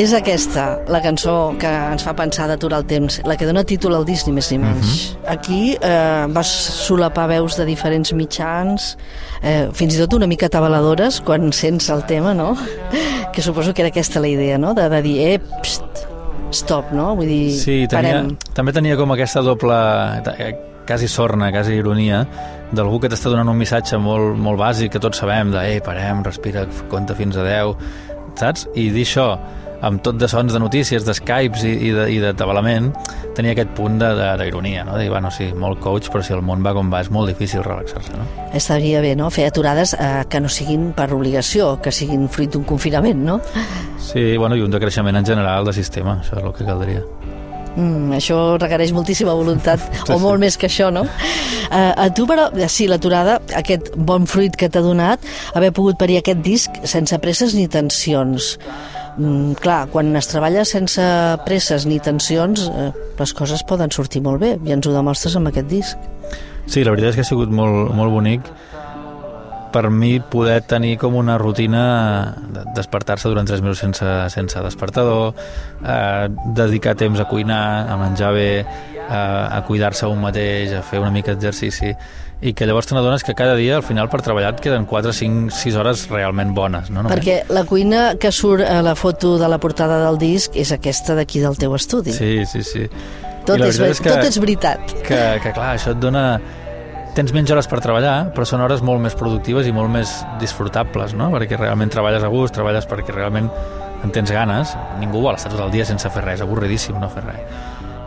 És 0.00 0.10
aquesta 0.16 0.80
la 0.90 0.98
cançó 1.04 1.54
que 1.60 1.68
ens 1.70 2.02
fa 2.02 2.14
pensar 2.18 2.48
d'aturar 2.50 2.80
el 2.82 2.86
temps, 2.90 3.20
la 3.28 3.36
que 3.38 3.46
dona 3.46 3.62
títol 3.68 3.94
al 3.94 4.04
disc, 4.08 4.26
ni 4.26 4.32
més 4.34 4.48
ni 4.50 4.58
menys. 4.58 5.02
Aquí 5.30 5.76
eh, 5.78 6.24
vas 6.34 6.50
solapar 6.86 7.28
veus 7.30 7.54
de 7.60 7.66
diferents 7.68 8.10
mitjans, 8.16 8.94
eh, 9.42 9.68
fins 9.72 9.94
i 9.94 10.00
tot 10.02 10.16
una 10.18 10.26
mica 10.30 10.48
tabaladores, 10.50 11.20
quan 11.22 11.52
sents 11.54 11.90
el 11.94 12.04
tema, 12.10 12.34
no? 12.34 12.54
Que 13.34 13.42
suposo 13.42 13.72
que 13.74 13.82
era 13.82 13.88
aquesta 13.90 14.20
la 14.22 14.28
idea, 14.30 14.58
no? 14.62 14.74
De, 14.78 14.84
de 14.88 15.00
dir, 15.02 15.14
eh, 15.26 15.38
pst, 15.62 16.04
stop, 16.54 16.92
no? 16.94 17.16
Vull 17.18 17.26
dir, 17.26 17.50
Sí, 17.58 17.80
tenia, 17.90 18.20
parem. 18.20 18.36
també 18.54 18.72
tenia 18.72 18.94
com 18.98 19.10
aquesta 19.14 19.42
doble... 19.42 19.74
eh, 20.38 20.52
quasi 20.86 21.08
sorna, 21.08 21.48
quasi 21.50 21.78
ironia, 21.80 22.20
d'algú 22.74 22.98
que 23.00 23.08
t'està 23.08 23.30
donant 23.32 23.48
un 23.48 23.56
missatge 23.58 23.96
molt, 23.98 24.36
molt 24.38 24.60
bàsic, 24.60 24.92
que 24.92 25.00
tots 25.02 25.18
sabem, 25.22 25.50
de, 25.54 25.62
ei, 25.64 25.80
parem, 25.82 26.20
respira, 26.26 26.66
compta 26.92 27.16
fins 27.18 27.38
a 27.40 27.42
10, 27.46 27.74
saps? 28.38 28.68
I 28.76 28.90
dir 28.92 29.06
això 29.08 29.30
amb 29.84 30.02
tot 30.04 30.16
de 30.20 30.28
sons 30.30 30.54
de 30.54 30.60
notícies, 30.62 31.04
d'Skypes 31.04 31.64
i, 31.68 31.72
i, 31.88 31.90
de, 31.94 32.06
i 32.14 32.20
de 32.22 32.32
tabalament, 32.38 32.90
tenia 33.36 33.54
aquest 33.54 33.74
punt 33.76 33.98
d'ironia, 34.00 34.84
no? 34.86 34.96
De 34.96 35.04
dir, 35.04 35.12
bueno, 35.12 35.30
sí, 35.34 35.50
molt 35.58 35.80
coach, 35.84 36.10
però 36.12 36.24
si 36.24 36.34
el 36.36 36.42
món 36.46 36.64
va 36.64 36.74
com 36.76 36.92
va, 36.92 37.02
és 37.04 37.10
molt 37.14 37.30
difícil 37.32 37.64
relaxar-se, 37.66 38.16
no? 38.16 38.26
Estaria 38.56 39.02
bé, 39.04 39.14
no?, 39.18 39.30
fer 39.34 39.48
aturades 39.50 39.94
eh, 39.98 40.24
que 40.30 40.40
no 40.40 40.52
siguin 40.52 40.92
per 40.96 41.10
obligació, 41.16 41.74
que 41.84 41.92
siguin 41.92 42.28
fruit 42.32 42.54
d'un 42.54 42.64
confinament, 42.68 43.20
no? 43.26 43.40
Sí, 44.00 44.34
bueno, 44.40 44.56
i 44.56 44.64
un 44.64 44.72
decreixement 44.72 45.20
en 45.20 45.26
general 45.26 45.68
de 45.68 45.76
sistema, 45.76 46.18
això 46.22 46.38
és 46.40 46.44
el 46.44 46.56
que 46.56 46.68
caldria. 46.68 47.04
Mm, 47.74 48.12
això 48.14 48.38
requereix 48.60 48.92
moltíssima 48.94 49.34
voluntat, 49.34 49.82
o 50.14 50.18
molt 50.22 50.40
més 50.42 50.56
que 50.60 50.68
això, 50.70 50.92
no? 50.94 51.04
Uh, 51.04 51.92
a 52.06 52.08
tu, 52.14 52.28
però, 52.30 52.48
eh, 52.54 52.68
sí, 52.70 52.86
l'aturada, 52.90 53.40
aquest 53.58 53.92
bon 53.96 54.28
fruit 54.30 54.54
que 54.56 54.70
t'ha 54.70 54.82
donat, 54.84 55.24
haver 55.58 55.72
pogut 55.74 55.98
parir 55.98 56.20
aquest 56.20 56.44
disc 56.44 56.84
sense 56.86 57.18
presses 57.22 57.56
ni 57.58 57.66
tensions. 57.68 58.54
Mm, 59.16 59.54
clar, 59.62 59.86
quan 59.92 60.10
es 60.18 60.26
treballa 60.26 60.64
sense 60.66 61.02
presses 61.46 61.86
ni 61.86 62.00
tensions, 62.02 62.66
eh, 62.68 62.90
les 63.18 63.32
coses 63.32 63.62
poden 63.62 63.92
sortir 63.94 64.22
molt 64.22 64.40
bé, 64.42 64.56
i 64.66 64.74
ens 64.74 64.86
ho 64.86 64.92
demostres 64.92 65.36
amb 65.36 65.48
aquest 65.48 65.68
disc. 65.70 65.96
Sí, 66.66 66.82
la 66.82 66.90
veritat 66.90 67.12
és 67.12 67.18
que 67.18 67.22
ha 67.22 67.28
sigut 67.28 67.52
molt, 67.52 67.92
molt 67.94 68.10
bonic 68.10 68.48
per 69.74 69.90
mi 69.90 70.20
poder 70.22 70.60
tenir 70.62 70.94
com 71.02 71.16
una 71.18 71.34
rutina 71.40 72.36
de 72.54 72.62
despertar-se 72.76 73.26
durant 73.28 73.48
3 73.50 73.60
minuts 73.64 73.80
sense, 73.82 74.06
sense 74.30 74.60
despertador, 74.62 75.32
eh, 75.82 76.28
dedicar 76.54 76.94
temps 76.94 77.18
a 77.18 77.26
cuinar, 77.26 77.88
a 77.90 77.96
menjar 77.98 78.32
bé, 78.36 78.60
eh, 78.60 78.68
a 79.10 79.64
cuidar-se 79.66 80.06
un 80.06 80.22
mateix, 80.22 80.72
a 80.78 80.82
fer 80.86 81.00
una 81.02 81.10
mica 81.10 81.34
d'exercici, 81.34 81.90
i 82.44 82.52
que 82.54 82.66
llavors 82.68 82.86
te 82.86 82.94
n'adones 82.94 83.24
que 83.24 83.34
cada 83.34 83.56
dia, 83.58 83.74
al 83.76 83.82
final, 83.82 84.08
per 84.12 84.22
treballar 84.22 84.54
et 84.54 84.60
queden 84.62 84.86
4, 84.86 85.12
5, 85.16 85.50
6 85.50 85.76
hores 85.80 86.06
realment 86.10 86.54
bones. 86.54 86.90
No? 86.90 87.02
Només. 87.02 87.16
Perquè 87.18 87.40
la 87.50 87.64
cuina 87.64 88.14
que 88.20 88.30
surt 88.30 88.62
a 88.68 88.80
la 88.82 88.94
foto 88.94 89.38
de 89.40 89.48
la 89.48 89.58
portada 89.58 90.04
del 90.06 90.18
disc 90.22 90.54
és 90.54 90.70
aquesta 90.70 91.16
d'aquí 91.18 91.40
del 91.42 91.58
teu 91.58 91.74
estudi. 91.74 92.12
Sí, 92.12 92.44
sí, 92.46 92.62
sí. 92.62 92.86
tot, 93.44 93.60
és, 93.60 93.78
és 93.80 94.00
que- 94.00 94.10
tot 94.10 94.24
és 94.24 94.38
veritat. 94.38 94.92
que, 95.02 95.40
que 95.42 95.52
clar, 95.52 95.74
això 95.76 95.92
et 95.92 95.98
dona 96.00 96.40
tens 97.14 97.32
menys 97.34 97.52
hores 97.54 97.68
per 97.70 97.78
treballar, 97.82 98.32
però 98.34 98.46
són 98.48 98.64
hores 98.64 98.82
molt 98.82 99.02
més 99.02 99.14
productives 99.18 99.68
i 99.70 99.72
molt 99.74 99.92
més 99.92 100.12
disfrutables, 100.40 101.14
no? 101.14 101.30
Perquè 101.34 101.58
realment 101.60 101.92
treballes 101.94 102.26
a 102.26 102.30
gust, 102.32 102.56
treballes 102.56 102.88
perquè 102.90 103.14
realment 103.14 103.48
en 104.02 104.12
tens 104.14 104.32
ganes. 104.34 104.74
Ningú 104.98 105.22
vol 105.22 105.38
estar 105.38 105.52
tot 105.52 105.62
el 105.62 105.72
dia 105.74 105.86
sense 105.86 106.10
fer 106.10 106.24
res, 106.26 106.42
avorridíssim 106.42 106.98
no 107.00 107.10
fer 107.12 107.22
res. 107.28 107.44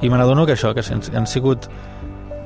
I 0.03 0.11
me 0.11 0.19
n'adono 0.19 0.45
que 0.45 0.53
això, 0.57 0.73
que 0.75 0.83
han 0.83 1.25
sigut 1.25 1.69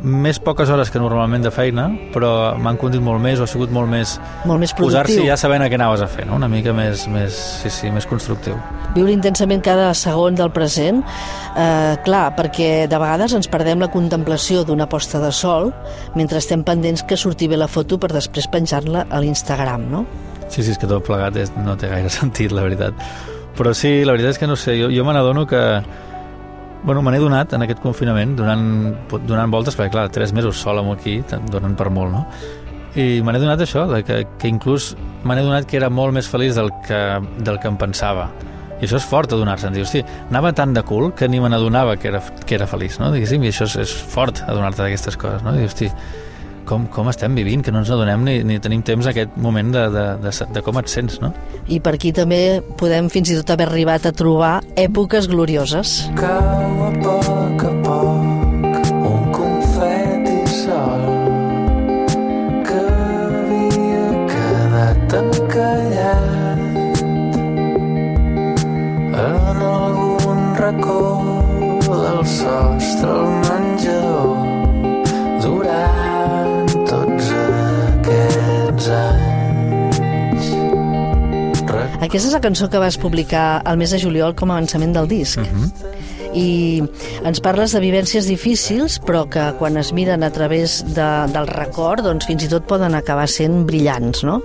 més 0.01 0.39
poques 0.41 0.69
hores 0.69 0.89
que 0.89 0.99
normalment 0.99 1.43
de 1.45 1.51
feina, 1.53 1.87
però 2.13 2.57
m'han 2.57 2.77
condit 2.81 3.03
molt 3.03 3.21
més 3.21 3.39
o 3.39 3.45
ha 3.45 3.49
sigut 3.49 3.71
molt 3.73 3.89
més 3.91 4.15
Molt 4.49 4.61
més 4.63 4.73
posar-s'hi 4.77 5.27
ja 5.27 5.37
sabent 5.37 5.61
a 5.61 5.69
què 5.69 5.77
anaves 5.77 6.01
a 6.01 6.07
fer, 6.09 6.25
no? 6.29 6.39
Una 6.39 6.49
mica 6.51 6.73
més, 6.73 7.05
més, 7.11 7.37
sí, 7.61 7.69
sí, 7.73 7.91
més 7.93 8.07
constructiu. 8.09 8.57
Viure 8.95 9.13
intensament 9.13 9.61
cada 9.63 9.91
segon 9.97 10.35
del 10.39 10.51
present, 10.51 11.03
eh, 11.55 11.95
clar, 12.05 12.25
perquè 12.37 12.87
de 12.89 13.01
vegades 13.01 13.37
ens 13.37 13.49
perdem 13.51 13.83
la 13.83 13.91
contemplació 13.93 14.65
d'una 14.65 14.89
posta 14.89 15.21
de 15.21 15.31
sol 15.31 15.71
mentre 16.17 16.41
estem 16.41 16.65
pendents 16.67 17.05
que 17.07 17.17
surti 17.17 17.47
bé 17.47 17.59
la 17.59 17.69
foto 17.71 17.99
per 18.01 18.11
després 18.15 18.49
penjar-la 18.51 19.05
a 19.09 19.21
l'Instagram, 19.21 19.87
no? 19.91 20.05
Sí, 20.49 20.63
sí, 20.63 20.73
és 20.73 20.79
que 20.81 20.89
tot 20.89 21.05
plegat 21.07 21.37
és, 21.39 21.53
no 21.63 21.77
té 21.79 21.91
gaire 21.91 22.09
sentit, 22.19 22.51
la 22.51 22.65
veritat. 22.65 22.97
Però 23.57 23.75
sí, 23.77 24.01
la 24.07 24.15
veritat 24.15 24.35
és 24.35 24.41
que 24.41 24.49
no 24.49 24.57
sé, 24.57 24.79
jo, 24.79 24.89
jo 24.93 25.05
me 25.05 25.13
n'adono 25.13 25.45
que... 25.47 25.61
Bueno, 26.83 27.03
me 27.05 27.11
n'he 27.13 27.19
donat 27.21 27.53
en 27.53 27.61
aquest 27.61 27.81
confinament, 27.83 28.33
donant, 28.39 28.63
donant 29.29 29.51
voltes, 29.53 29.75
perquè 29.77 29.93
clar, 29.93 30.07
tres 30.13 30.33
mesos 30.33 30.57
sol 30.57 30.81
amb 30.81 30.95
aquí, 30.95 31.19
donen 31.53 31.75
per 31.77 31.91
molt, 31.93 32.13
no? 32.15 32.23
I 32.97 33.21
me 33.23 33.31
n'he 33.31 33.41
donat 33.43 33.61
això, 33.61 33.85
de 33.87 34.01
que, 34.03 34.23
que 34.41 34.49
inclús 34.49 34.95
me 35.23 35.37
n'he 35.37 35.45
donat 35.45 35.67
que 35.69 35.77
era 35.77 35.91
molt 35.93 36.15
més 36.15 36.27
feliç 36.27 36.57
del 36.57 36.71
que, 36.87 37.01
del 37.45 37.61
que 37.61 37.69
em 37.69 37.77
pensava. 37.79 38.31
I 38.81 38.87
això 38.87 38.97
és 38.97 39.05
fort, 39.05 39.29
adonar-se'n. 39.35 39.75
Dir, 39.77 39.85
hosti, 39.85 40.01
anava 40.31 40.49
tan 40.57 40.73
de 40.73 40.81
cul 40.81 41.11
que 41.13 41.29
ni 41.29 41.39
me 41.39 41.51
n'adonava 41.53 41.93
que, 42.01 42.09
era, 42.09 42.23
que 42.49 42.57
era 42.57 42.65
feliç, 42.67 42.97
no? 42.99 43.11
Diguéssim, 43.13 43.45
i 43.45 43.51
això 43.53 43.69
és, 43.69 43.77
és 43.85 43.93
fort, 43.93 44.41
adonar-te 44.49 44.81
d'aquestes 44.81 45.19
coses, 45.21 45.45
no? 45.45 45.53
Dir, 45.53 45.69
hosti, 45.69 45.91
com, 46.71 46.87
com 46.87 47.09
estem 47.11 47.35
vivint, 47.35 47.63
que 47.65 47.73
no 47.73 47.81
ens 47.83 47.91
adonem 47.91 48.23
ni, 48.23 48.35
ni 48.47 48.59
tenim 48.63 48.83
temps 48.87 49.05
en 49.05 49.11
aquest 49.11 49.35
moment 49.43 49.73
de, 49.75 49.83
de, 49.91 50.05
de, 50.23 50.31
de 50.55 50.63
com 50.63 50.79
et 50.79 50.91
sents, 50.91 51.19
no? 51.23 51.33
I 51.67 51.81
per 51.83 51.95
aquí 51.97 52.13
també 52.15 52.61
podem 52.79 53.09
fins 53.11 53.33
i 53.33 53.39
tot 53.41 53.51
haver 53.55 53.67
arribat 53.69 54.07
a 54.07 54.13
trobar 54.15 54.53
èpoques 54.79 55.27
glorioses. 55.31 55.97
Cau 56.19 56.85
a 56.87 56.91
poc 57.03 57.65
a 57.67 57.73
poc 57.83 58.91
un 59.11 59.27
confeti 59.35 60.37
sol 60.61 61.03
que 62.69 62.83
havia 63.27 64.05
quedat 64.31 65.17
encallat 65.21 67.03
en 69.21 69.65
algun 69.73 70.45
racó 70.61 71.01
del 71.91 72.23
sostre 72.39 73.11
al 73.11 73.60
Aquesta 82.11 82.27
és 82.27 82.33
la 82.35 82.41
cançó 82.43 82.67
que 82.67 82.75
vas 82.75 82.97
publicar 82.99 83.61
al 83.63 83.77
mes 83.79 83.93
de 83.95 83.97
juliol 84.01 84.33
com 84.35 84.49
a 84.51 84.57
avançament 84.57 84.91
del 84.91 85.05
disc. 85.07 85.39
I 86.35 86.81
ens 87.23 87.39
parles 87.39 87.71
de 87.71 87.79
vivències 87.79 88.27
difícils, 88.27 88.97
però 88.99 89.21
que 89.31 89.45
quan 89.55 89.79
es 89.79 89.93
miren 89.95 90.27
a 90.27 90.29
través 90.35 90.81
de, 90.91 91.07
del 91.31 91.47
record, 91.47 92.03
doncs 92.03 92.27
fins 92.27 92.43
i 92.43 92.51
tot 92.51 92.67
poden 92.67 92.99
acabar 92.99 93.29
sent 93.31 93.61
brillants, 93.63 94.25
no? 94.27 94.41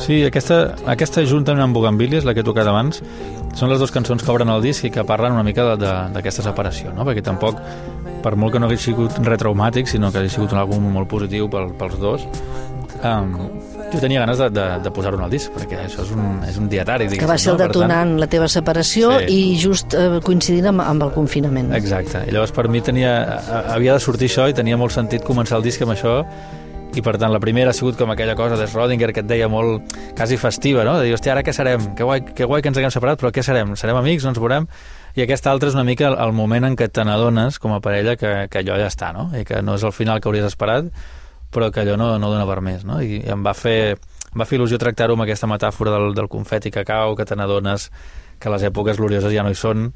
Sí, 0.00 0.22
aquesta, 0.24 0.62
aquesta 0.88 1.26
juntament 1.28 1.66
amb 1.66 1.76
Bugambílies, 1.76 2.24
la 2.24 2.32
que 2.32 2.40
he 2.40 2.48
tocat 2.48 2.72
abans, 2.72 3.04
són 3.60 3.68
les 3.68 3.84
dues 3.84 3.92
cançons 3.92 4.24
que 4.24 4.32
obren 4.32 4.56
el 4.56 4.64
disc 4.64 4.88
i 4.88 4.94
que 4.94 5.04
parlen 5.04 5.36
una 5.36 5.44
mica 5.44 5.74
d'aquesta 5.76 6.48
separació, 6.48 6.96
no? 6.96 7.04
perquè 7.04 7.20
tampoc, 7.28 7.60
per 8.24 8.38
molt 8.40 8.56
que 8.56 8.64
no 8.64 8.72
hagués 8.72 8.88
sigut 8.88 9.20
retraumàtic, 9.20 9.92
sinó 9.92 10.08
que 10.08 10.24
hagi 10.24 10.32
sigut 10.32 10.56
un 10.56 10.64
àlbum 10.64 10.88
molt 10.96 11.12
positiu 11.12 11.52
pel, 11.52 11.74
pels 11.76 12.00
dos, 12.00 12.24
um, 13.04 13.36
jo 13.92 14.00
tenia 14.02 14.20
ganes 14.24 14.38
de, 14.38 14.48
de, 14.50 14.64
de 14.84 14.90
posar-ho 14.94 15.18
en 15.20 15.24
el 15.26 15.30
disc, 15.30 15.52
perquè 15.54 15.78
això 15.86 16.02
és 16.04 16.10
un, 16.16 16.42
és 16.48 16.58
un 16.58 16.68
dietari, 16.68 17.08
Que 17.16 17.26
va 17.28 17.38
ser 17.38 17.52
el 17.54 17.58
no? 17.58 17.64
Per 17.64 17.70
tant, 17.70 17.74
detonant, 17.86 18.14
la 18.20 18.26
teva 18.32 18.48
separació, 18.48 19.12
Sí. 19.20 19.26
i 19.54 19.56
just 19.62 19.94
eh, 19.94 20.20
coincidint 20.26 20.66
amb, 20.72 20.82
amb 20.84 21.06
el 21.08 21.12
confinament. 21.14 21.72
Exacte, 21.78 22.24
i 22.28 22.34
llavors 22.34 22.52
per 22.52 22.68
mi 22.68 22.80
tenia, 22.82 23.16
havia 23.72 23.94
de 23.94 24.00
sortir 24.00 24.28
això 24.30 24.48
i 24.50 24.54
tenia 24.54 24.76
molt 24.76 24.92
sentit 24.96 25.24
començar 25.24 25.58
el 25.60 25.66
disc 25.66 25.82
amb 25.82 25.94
això 25.94 26.20
i 26.96 27.02
per 27.04 27.16
tant 27.20 27.28
la 27.28 27.40
primera 27.42 27.70
ha 27.70 27.76
sigut 27.76 27.98
com 27.98 28.08
aquella 28.10 28.34
cosa 28.38 28.56
de 28.56 28.64
Schrödinger 28.70 29.10
que 29.12 29.20
et 29.20 29.26
deia 29.28 29.48
molt 29.52 29.90
quasi 30.16 30.38
festiva, 30.40 30.82
no? 30.86 30.94
De 30.98 31.04
dir, 31.04 31.12
hòstia, 31.12 31.34
ara 31.34 31.42
què 31.44 31.52
serem? 31.52 31.90
Que 31.98 32.06
guai, 32.08 32.22
que 32.24 32.46
guai 32.48 32.62
que 32.64 32.70
ens 32.70 32.78
haguem 32.78 32.92
separat, 32.94 33.20
però 33.20 33.28
què 33.34 33.42
serem? 33.44 33.74
Serem 33.76 33.98
amics? 34.00 34.24
No 34.24 34.30
ens 34.32 34.40
veurem? 34.40 34.64
I 35.16 35.24
aquesta 35.26 35.50
altra 35.52 35.68
és 35.68 35.76
una 35.76 35.84
mica 35.84 36.06
el, 36.08 36.16
el 36.16 36.32
moment 36.32 36.64
en 36.64 36.76
què 36.78 36.88
te 36.88 37.04
n'adones 37.04 37.58
com 37.60 37.74
a 37.76 37.80
parella 37.84 38.16
que, 38.16 38.46
que 38.48 38.62
allò 38.62 38.78
ja 38.80 38.88
està, 38.88 39.12
no? 39.12 39.26
I 39.36 39.44
que 39.44 39.60
no 39.62 39.74
és 39.76 39.84
el 39.84 39.92
final 39.92 40.22
que 40.22 40.30
hauries 40.30 40.48
esperat, 40.48 40.88
però 41.56 41.70
que 41.72 41.80
allò 41.80 41.96
no, 41.96 42.10
no 42.20 42.28
dona 42.28 42.44
per 42.44 42.60
més, 42.60 42.84
no? 42.84 43.00
I 43.00 43.22
em 43.32 43.40
va 43.46 43.54
fer, 43.56 43.96
em 43.96 44.36
va 44.42 44.44
fer 44.44 44.58
il·lusió 44.58 44.76
tractar-ho 44.82 45.16
amb 45.16 45.24
aquesta 45.24 45.48
metàfora 45.48 45.94
del, 45.94 46.12
del 46.18 46.28
confeti 46.28 46.72
que 46.74 46.84
cau, 46.84 47.16
que 47.16 47.24
te 47.24 47.38
n'adones 47.38 47.88
que 48.36 48.52
les 48.52 48.66
èpoques 48.68 49.00
glorioses 49.00 49.32
ja 49.32 49.44
no 49.46 49.52
hi 49.52 49.56
són 49.56 49.88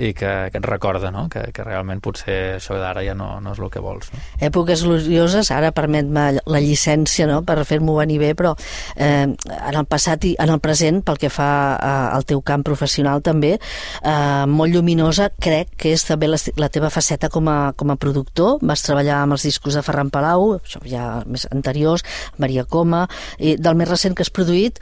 i 0.00 0.12
que, 0.16 0.30
que 0.50 0.60
et 0.60 0.66
recorda 0.66 1.10
no? 1.12 1.26
que, 1.32 1.42
que 1.54 1.64
realment 1.66 2.00
potser 2.02 2.38
això 2.56 2.78
d'ara 2.80 3.04
ja 3.04 3.14
no, 3.18 3.34
no 3.44 3.52
és 3.52 3.60
el 3.60 3.70
que 3.72 3.82
vols. 3.84 4.10
No? 4.14 4.22
èpoques 4.48 4.84
glorioses, 4.86 5.50
ara 5.52 5.72
permet-me 5.76 6.24
la 6.40 6.62
llicència 6.62 7.28
no? 7.28 7.40
per 7.46 7.58
fer-m'ho 7.68 7.98
venir 7.98 8.18
bé, 8.22 8.32
però 8.38 8.54
eh, 8.96 9.28
en 9.28 9.76
el 9.76 9.86
passat 9.90 10.24
i 10.30 10.34
en 10.40 10.54
el 10.54 10.62
present, 10.64 11.02
pel 11.06 11.20
que 11.20 11.30
fa 11.32 11.50
a, 11.76 11.92
al 12.16 12.24
teu 12.28 12.40
camp 12.46 12.64
professional 12.66 13.22
també, 13.26 13.56
eh, 13.56 14.46
molt 14.48 14.74
lluminosa, 14.74 15.30
crec 15.40 15.76
que 15.80 15.94
és 15.96 16.06
també 16.08 16.30
la, 16.30 16.40
la 16.60 16.70
teva 16.72 16.90
faceta 16.92 17.30
com 17.32 17.48
a, 17.52 17.58
com 17.76 17.92
a 17.92 17.98
productor. 18.00 18.58
Vas 18.64 18.84
treballar 18.86 19.22
amb 19.22 19.36
els 19.36 19.46
discos 19.48 19.76
de 19.76 19.84
Ferran 19.86 20.12
Palau, 20.12 20.56
això 20.58 20.82
ja 20.88 21.20
més 21.26 21.46
anteriors, 21.52 22.06
Maria 22.40 22.64
Coma, 22.64 23.06
i 23.38 23.56
del 23.60 23.76
més 23.76 23.90
recent 23.90 24.16
que 24.16 24.24
has 24.24 24.32
produït, 24.32 24.80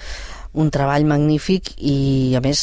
un 0.59 0.71
treball 0.75 1.07
magnífic 1.07 1.71
i, 1.79 2.35
a 2.35 2.43
més, 2.43 2.63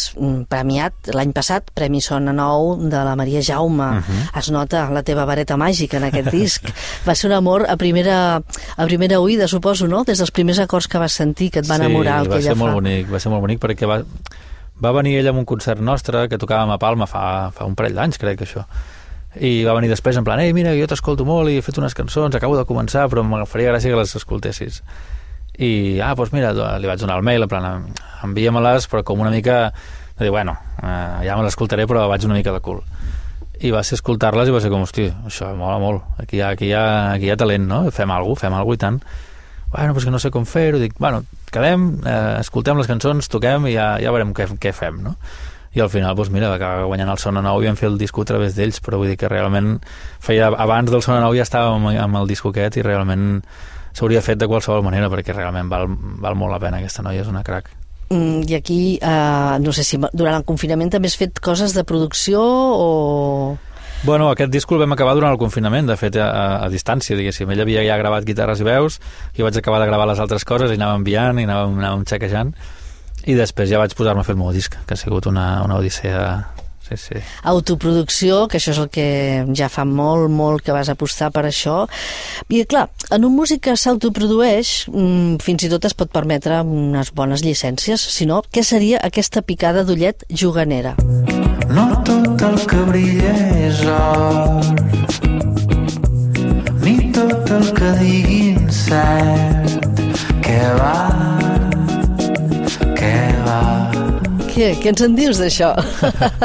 premiat 0.52 1.12
l'any 1.16 1.32
passat, 1.36 1.72
Premi 1.75 2.02
Sona 2.04 2.34
Nou 2.36 2.75
de 2.82 3.04
la 3.08 3.16
Maria 3.16 3.42
Jaume. 3.46 3.88
Uh 4.00 4.04
-huh. 4.04 4.40
Es 4.40 4.52
nota 4.52 4.90
la 4.92 5.04
teva 5.04 5.25
vareta 5.25 5.58
màgica 5.58 5.98
en 5.98 6.04
aquest 6.04 6.32
disc. 6.32 6.64
Va 7.08 7.16
ser 7.16 7.30
un 7.30 7.38
amor 7.38 7.66
a 7.70 7.78
primera, 7.78 8.42
a 8.78 8.86
primera 8.86 9.20
oïda, 9.20 9.48
suposo, 9.48 9.88
no? 9.88 10.04
Des 10.04 10.18
dels 10.18 10.32
primers 10.32 10.60
acords 10.60 10.88
que 10.88 10.98
vas 10.98 11.14
sentir, 11.14 11.52
que 11.52 11.60
et 11.60 11.70
va 11.70 11.75
enamorar 11.75 12.22
el 12.22 12.30
va 12.30 12.36
que 12.36 12.42
ser 12.42 12.52
ella 12.52 12.60
molt 12.60 12.72
fa. 12.72 12.75
bonic, 12.75 13.12
va 13.12 13.20
ser 13.20 13.30
molt 13.32 13.42
bonic 13.42 13.60
perquè 13.60 13.88
va, 13.88 14.04
va 14.82 14.92
venir 14.92 15.18
ella 15.18 15.30
a 15.30 15.34
un 15.34 15.46
concert 15.46 15.80
nostre 15.80 16.28
que 16.28 16.38
tocàvem 16.38 16.72
a 16.72 16.78
Palma 16.78 17.08
fa, 17.08 17.52
fa 17.52 17.66
un 17.66 17.75
parell 17.75 17.96
d'anys, 17.96 18.18
crec 18.18 18.38
que 18.38 18.46
això 18.46 18.66
i 19.40 19.66
va 19.66 19.74
venir 19.74 19.90
després 19.90 20.16
en 20.16 20.24
plan, 20.24 20.40
ei, 20.40 20.54
mira, 20.54 20.74
jo 20.75 20.88
t'escolto 20.88 21.25
molt 21.25 21.50
i 21.50 21.58
he 21.58 21.62
fet 21.62 21.78
unes 21.78 21.94
cançons, 21.94 22.36
acabo 22.36 22.56
de 22.58 22.64
començar 22.66 23.10
però 23.12 23.24
m'agafaria 23.24 23.74
gràcia 23.74 23.92
que 23.92 24.00
les 24.00 24.16
escoltessis 24.16 24.82
i, 25.58 26.00
ah, 26.04 26.14
doncs 26.16 26.34
mira, 26.36 26.54
li 26.54 26.90
vaig 26.90 27.00
donar 27.00 27.20
el 27.20 27.28
mail 27.28 27.46
en 27.46 27.52
plan, 27.52 27.86
envia-me-les 28.28 28.90
però 28.92 29.04
com 29.08 29.22
una 29.24 29.34
mica 29.34 29.70
de 30.18 30.26
dir, 30.26 30.32
bueno, 30.32 30.58
eh, 30.82 31.28
ja 31.28 31.36
me 31.36 31.44
les 31.44 31.54
escoltaré 31.54 31.88
però 31.88 32.08
vaig 32.12 32.26
una 32.28 32.38
mica 32.40 32.54
de 32.56 32.64
cul 32.64 32.84
i 33.64 33.72
va 33.72 33.84
ser 33.88 34.00
escoltar-les 34.00 34.50
i 34.50 34.54
va 34.54 34.62
ser 34.64 34.72
com, 34.74 34.84
hosti, 34.84 35.08
això 35.28 35.52
mola 35.56 35.78
molt, 35.80 36.04
aquí 36.22 36.40
hi 36.40 36.44
ha, 36.44 36.52
aquí 36.56 36.70
hi 36.70 36.76
ha, 36.76 36.86
aquí 37.14 37.30
hi 37.30 37.32
ha 37.34 37.40
talent, 37.40 37.68
no? 37.70 37.84
Fem 37.92 38.12
alguna 38.12 38.36
cosa, 38.36 38.48
fem 38.48 38.58
alguna 38.58 38.76
i 38.76 38.82
tant. 38.82 39.00
Bueno, 39.72 39.94
però 39.94 40.02
és 40.02 40.08
que 40.08 40.14
no 40.14 40.22
sé 40.22 40.32
com 40.32 40.46
fer-ho, 40.48 40.80
dic, 40.80 40.96
bueno, 41.00 41.24
quedem, 41.52 41.88
eh, 42.06 42.40
escoltem 42.40 42.80
les 42.80 42.88
cançons, 42.88 43.30
toquem 43.32 43.70
i 43.70 43.76
ja, 43.76 43.96
ja 44.04 44.12
veurem 44.14 44.34
què, 44.36 44.48
què 44.62 44.74
fem, 44.76 45.02
no? 45.04 45.16
I 45.76 45.82
al 45.84 45.90
final, 45.92 46.16
doncs 46.16 46.32
mira, 46.32 46.48
va 46.52 46.60
acabar 46.60 46.86
guanyant 46.88 47.12
el 47.12 47.20
Sona 47.20 47.42
Nou 47.44 47.64
i 47.64 47.68
vam 47.68 47.76
fer 47.80 47.90
el 47.90 47.98
disco 48.00 48.24
a 48.24 48.28
través 48.30 48.56
d'ells, 48.56 48.80
però 48.84 49.00
vull 49.02 49.12
dir 49.12 49.18
que 49.20 49.32
realment 49.32 49.74
feia, 50.24 50.48
abans 50.48 50.92
del 50.92 51.04
Sona 51.04 51.20
Nou 51.24 51.36
ja 51.36 51.44
estàvem 51.44 51.82
amb, 51.82 52.00
amb 52.00 52.22
el 52.22 52.32
disco 52.32 52.54
aquest 52.54 52.80
i 52.80 52.86
realment 52.86 53.42
s'hauria 53.96 54.24
fet 54.25 54.42
de 54.42 54.50
qualsevol 54.52 54.84
manera 54.86 55.10
perquè 55.12 55.34
realment 55.34 55.72
val, 55.72 55.88
val 56.22 56.38
molt 56.38 56.54
la 56.54 56.62
pena 56.62 56.82
aquesta 56.82 57.06
noia, 57.06 57.24
és 57.24 57.32
una 57.32 57.44
crac. 57.48 57.72
Mm, 58.10 58.44
I 58.46 58.54
aquí, 58.60 59.00
eh, 59.02 59.58
no 59.60 59.74
sé 59.74 59.84
si 59.84 59.98
durant 60.14 60.36
el 60.36 60.46
confinament 60.46 60.92
també 60.94 61.10
has 61.10 61.18
fet 61.18 61.40
coses 61.40 61.74
de 61.74 61.84
producció 61.84 62.42
o... 62.42 63.58
Bueno, 64.06 64.28
aquest 64.30 64.52
disc 64.54 64.70
el 64.70 64.84
vam 64.84 64.94
acabar 64.94 65.16
durant 65.18 65.34
el 65.34 65.40
confinament, 65.42 65.88
de 65.90 65.96
fet, 65.98 66.20
a, 66.22 66.28
a, 66.28 66.66
a 66.66 66.70
distància, 66.70 67.18
diguéssim. 67.18 67.50
Ell 67.50 67.64
havia 67.64 67.82
ja 67.88 67.96
gravat 67.98 68.28
guitarres 68.28 68.62
i 68.62 68.68
veus, 68.68 69.00
jo 69.34 69.48
vaig 69.48 69.58
acabar 69.58 69.80
de 69.82 69.88
gravar 69.90 70.06
les 70.12 70.22
altres 70.22 70.46
coses 70.46 70.70
i 70.70 70.78
anàvem 70.78 71.02
enviant 71.02 71.40
i 71.42 71.48
anàvem, 71.48 71.80
anàvem 71.82 72.06
xequejant. 72.12 72.54
I 73.25 73.34
després 73.34 73.72
ja 73.72 73.82
vaig 73.82 73.96
posar-me 73.98 74.22
a 74.22 74.28
fer 74.28 74.36
el 74.36 74.44
meu 74.44 74.52
disc, 74.54 74.75
que 74.86 74.94
ha 74.94 75.00
sigut 75.00 75.25
una, 75.32 75.64
una 75.66 75.80
odissea 75.80 76.28
Sí, 76.86 76.98
sí. 76.98 77.22
Autoproducció, 77.44 78.46
que 78.48 78.60
això 78.60 78.74
és 78.75 78.80
el 78.84 78.89
que 78.94 79.08
ja 79.58 79.70
fa 79.74 79.88
molt, 79.89 80.30
molt 80.30 80.62
que 80.62 80.75
vas 80.75 80.92
apostar 80.92 81.32
per 81.34 81.48
això. 81.50 81.86
I 82.50 82.62
clar, 82.70 82.88
en 83.15 83.25
un 83.25 83.34
músic 83.34 83.63
que 83.65 83.75
s'autoprodueix, 83.77 84.88
mm, 84.92 85.42
fins 85.42 85.65
i 85.65 85.72
tot 85.72 85.86
es 85.86 85.98
pot 85.98 86.12
permetre 86.12 86.62
unes 86.62 87.12
bones 87.12 87.42
llicències. 87.42 87.98
Si 87.98 88.25
no, 88.30 88.44
què 88.51 88.63
seria 88.63 89.01
aquesta 89.01 89.42
picada 89.42 89.84
d'ullet 89.84 90.25
juganera? 90.30 90.96
No 91.74 91.89
tot 92.06 92.42
el 92.42 92.60
que 92.70 92.82
brilla 92.92 93.34
és 93.65 93.82
or 93.89 94.62
Ni 96.86 97.12
tot 97.12 97.50
el 97.50 97.74
que 97.74 97.92
diguin 98.00 98.70
cert 98.70 99.55
Què? 104.56 104.70
Què 104.80 104.88
ens 104.94 105.02
en 105.04 105.18
dius 105.18 105.40
d'això? 105.42 105.74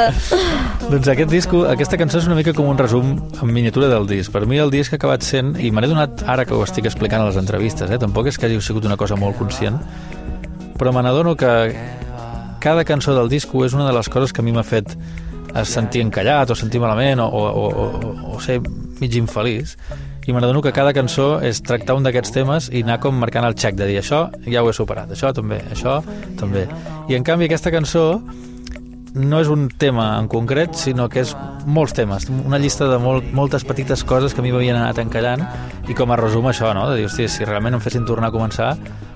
Doncs 0.91 1.07
aquest 1.13 1.29
disco, 1.31 1.61
aquesta 1.71 1.95
cançó 1.95 2.19
és 2.19 2.25
una 2.27 2.35
mica 2.35 2.51
com 2.51 2.67
un 2.67 2.79
resum 2.79 3.13
en 3.15 3.53
miniatura 3.55 3.87
del 3.87 4.03
disc. 4.09 4.33
Per 4.33 4.41
mi 4.51 4.59
el 4.59 4.73
disc 4.73 4.91
ha 4.91 4.99
acabat 4.99 5.23
sent, 5.23 5.53
i 5.55 5.69
me 5.71 5.79
n'he 5.79 5.87
donat 5.87 6.25
ara 6.27 6.43
que 6.43 6.51
ho 6.51 6.59
estic 6.65 6.89
explicant 6.89 7.23
a 7.23 7.29
les 7.29 7.39
entrevistes, 7.39 7.87
eh? 7.87 7.99
tampoc 8.01 8.27
és 8.27 8.35
que 8.35 8.49
hagi 8.49 8.59
sigut 8.59 8.83
una 8.89 8.99
cosa 8.99 9.15
molt 9.15 9.39
conscient, 9.39 9.79
però 10.75 10.91
me 10.91 11.05
n'adono 11.05 11.37
que 11.39 11.53
cada 12.59 12.83
cançó 12.83 13.15
del 13.15 13.31
disco 13.31 13.63
és 13.63 13.79
una 13.79 13.87
de 13.87 13.95
les 13.95 14.11
coses 14.11 14.35
que 14.35 14.43
a 14.43 14.45
mi 14.45 14.51
m'ha 14.51 14.67
fet 14.67 14.91
sentir 15.63 16.03
encallat 16.03 16.51
o 16.51 16.55
sentir 16.55 16.83
malament 16.83 17.23
o, 17.23 17.27
o, 17.31 17.47
o, 17.71 17.87
o, 18.35 18.39
ser 18.43 18.59
mig 18.99 19.15
infeliç 19.15 19.77
i 20.27 20.33
m'adono 20.33 20.61
que 20.61 20.73
cada 20.75 20.93
cançó 20.93 21.39
és 21.41 21.63
tractar 21.65 21.95
un 21.97 22.05
d'aquests 22.05 22.33
temes 22.35 22.69
i 22.69 22.83
anar 22.85 22.99
com 23.01 23.17
marcant 23.17 23.47
el 23.47 23.57
xec 23.57 23.75
de 23.79 23.87
dir 23.89 23.99
això 24.01 24.27
ja 24.45 24.61
ho 24.61 24.69
he 24.69 24.75
superat, 24.77 25.11
això 25.11 25.33
també, 25.33 25.61
això 25.73 25.99
també. 26.39 26.67
I 27.09 27.17
en 27.17 27.25
canvi 27.25 27.49
aquesta 27.49 27.73
cançó 27.73 28.05
no 29.13 29.41
és 29.43 29.49
un 29.51 29.67
tema 29.67 30.13
en 30.19 30.29
concret, 30.31 30.75
sinó 30.79 31.09
que 31.11 31.25
és 31.25 31.33
molts 31.65 31.93
temes, 31.97 32.29
una 32.31 32.59
llista 32.61 32.87
de 32.87 32.99
molt, 33.01 33.27
moltes 33.35 33.65
petites 33.67 34.05
coses 34.07 34.33
que 34.33 34.39
a 34.39 34.45
mi 34.45 34.53
m'havien 34.53 34.77
anat 34.79 35.01
encallant 35.03 35.43
i 35.89 35.97
com 35.97 36.11
a 36.11 36.19
resum 36.19 36.47
això, 36.47 36.71
no? 36.77 36.87
de 36.89 37.01
dir, 37.01 37.09
hòstia, 37.09 37.27
si 37.27 37.47
realment 37.47 37.75
em 37.75 37.83
fessin 37.83 38.07
tornar 38.07 38.31
a 38.31 38.35
començar 38.35 38.75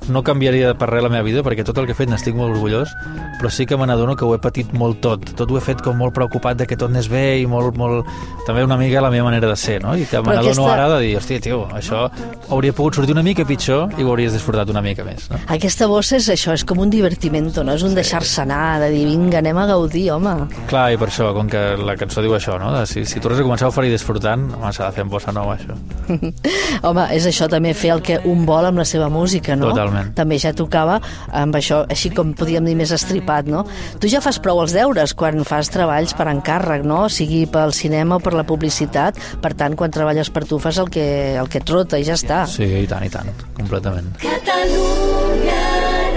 no 0.09 0.21
canviaria 0.23 0.73
per 0.77 0.89
res 0.91 1.03
la 1.03 1.09
meva 1.09 1.23
vida 1.25 1.43
perquè 1.45 1.63
tot 1.65 1.77
el 1.81 1.85
que 1.87 1.93
he 1.95 1.97
fet 1.97 2.09
n'estic 2.11 2.35
molt 2.37 2.55
orgullós 2.55 2.91
però 3.39 3.49
sí 3.51 3.65
que 3.65 3.77
me 3.77 3.87
n'adono 3.87 4.15
que 4.15 4.25
ho 4.25 4.33
he 4.35 4.39
patit 4.39 4.73
molt 4.73 5.01
tot 5.03 5.23
tot 5.35 5.51
ho 5.51 5.57
he 5.57 5.61
fet 5.63 5.81
com 5.85 5.97
molt 5.97 6.13
preocupat 6.15 6.57
de 6.57 6.67
que 6.67 6.77
tot 6.77 6.89
anés 6.89 7.09
bé 7.11 7.39
i 7.41 7.45
molt, 7.49 7.75
molt... 7.77 8.05
també 8.47 8.63
una 8.63 8.77
mica 8.77 9.01
la 9.01 9.09
meva 9.13 9.25
manera 9.29 9.47
de 9.49 9.55
ser 9.55 9.81
no? 9.83 9.95
i 9.97 10.05
que 10.05 10.21
me 10.21 10.35
n'adono 10.35 10.65
aquesta- 10.67 10.73
ara 10.73 10.89
de 10.95 10.99
dir, 11.05 11.15
hòstia, 11.17 11.41
tio, 11.41 11.63
això 11.73 12.05
hauria 12.49 12.73
pogut 12.73 12.95
sortir 12.99 13.13
una 13.15 13.23
mica 13.23 13.45
pitjor 13.45 13.89
i 13.97 14.03
ho 14.03 14.09
hauries 14.13 14.33
disfrutat 14.33 14.69
una 14.69 14.81
mica 14.85 15.03
més 15.03 15.29
no? 15.31 15.39
Aquesta 15.47 15.87
bossa 15.87 16.17
és 16.17 16.29
això, 16.29 16.53
és 16.53 16.63
com 16.65 16.79
un 16.79 16.89
divertimento, 16.89 17.63
no? 17.63 17.73
És 17.73 17.83
un 17.83 17.95
deixar-se 17.95 18.41
anar, 18.43 18.79
de 18.83 18.89
dir, 18.93 19.05
vinga, 19.09 19.39
anem 19.39 19.57
a 19.57 19.65
gaudir, 19.69 20.09
home. 20.13 20.35
Clar, 20.69 20.91
i 20.93 20.97
per 21.01 21.07
això, 21.09 21.31
com 21.35 21.47
que 21.49 21.61
la 21.79 21.95
cançó 21.97 22.21
diu 22.21 22.33
això, 22.37 22.57
no? 22.61 22.71
De 22.75 22.85
si, 22.89 23.05
si 23.05 23.19
tornes 23.23 23.39
a 23.39 23.45
començar 23.45 23.67
a 23.69 23.73
oferir 23.73 23.91
disfrutant, 23.93 24.47
home, 24.57 24.71
s'ha 24.75 24.89
de 24.89 24.95
fer 24.97 25.05
amb 25.05 25.11
bossa 25.15 25.33
nova, 25.35 25.55
això. 25.57 25.75
Home, 26.85 27.05
és 27.15 27.25
això 27.29 27.47
també 27.51 27.73
fer 27.77 27.91
el 27.95 28.01
que 28.05 28.19
un 28.29 28.45
vol 28.45 28.67
amb 28.69 28.77
la 28.81 28.85
seva 28.85 29.07
música, 29.09 29.55
no? 29.55 29.69
Totalment. 29.71 29.94
També 30.17 30.37
ja 30.41 30.53
tocava 30.55 30.99
amb 31.35 31.55
això, 31.57 31.83
així 31.91 32.11
com 32.15 32.33
podríem 32.37 32.65
dir 32.67 32.75
més 32.77 32.91
estripat, 32.95 33.49
no? 33.51 33.65
Tu 34.01 34.09
ja 34.11 34.21
fas 34.23 34.39
prou 34.43 34.61
els 34.63 34.75
deures 34.75 35.13
quan 35.17 35.43
fas 35.47 35.71
treballs 35.73 36.15
per 36.17 36.27
encàrrec, 36.31 36.85
no? 36.87 37.05
Sigui 37.09 37.45
pel 37.51 37.73
cinema 37.75 38.19
o 38.19 38.23
per 38.23 38.35
la 38.37 38.45
publicitat. 38.47 39.19
Per 39.41 39.53
tant, 39.57 39.75
quan 39.79 39.93
treballes 39.93 40.31
per 40.33 40.45
tu 40.49 40.59
fas 40.61 40.79
el 40.81 40.91
que, 40.93 41.07
el 41.39 41.49
que 41.51 41.61
et 41.63 41.69
rota 41.71 41.99
i 41.99 42.07
ja 42.07 42.17
està. 42.19 42.43
Sí, 42.49 42.67
i 42.83 42.87
tant, 42.89 43.05
i 43.05 43.11
tant, 43.13 43.31
completament. 43.57 44.13
Catalunya 44.23 45.61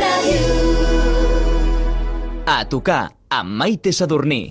Ràdio. 0.03 0.47
A 2.49 2.63
tocar 2.69 3.03
amb 3.29 3.59
Maite 3.61 3.93
Sadurní. 3.93 4.43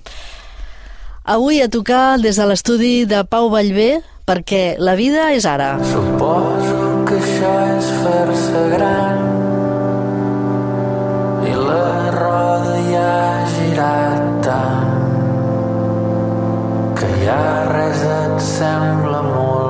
Avui 1.27 1.59
a 1.59 1.67
tocar 1.67 2.19
des 2.23 2.37
de 2.39 2.45
l'estudi 2.47 2.93
de 3.09 3.25
Pau 3.27 3.49
Vallvé 3.51 3.97
perquè 4.27 4.77
la 4.79 4.95
vida 4.95 5.31
és 5.35 5.47
ara. 5.49 5.75
Suposo 5.83 6.96
això 7.27 7.53
és 7.77 7.87
fer-se 8.01 8.61
gran 8.71 9.17
i 11.49 11.55
la 11.59 11.89
roda 12.15 12.77
ja 12.87 13.09
ha 13.17 13.43
girat 13.55 14.23
tant 14.47 14.95
que 17.01 17.11
ja 17.25 17.41
res 17.73 18.03
et 18.15 18.35
sembla 18.51 19.21
molt 19.31 19.66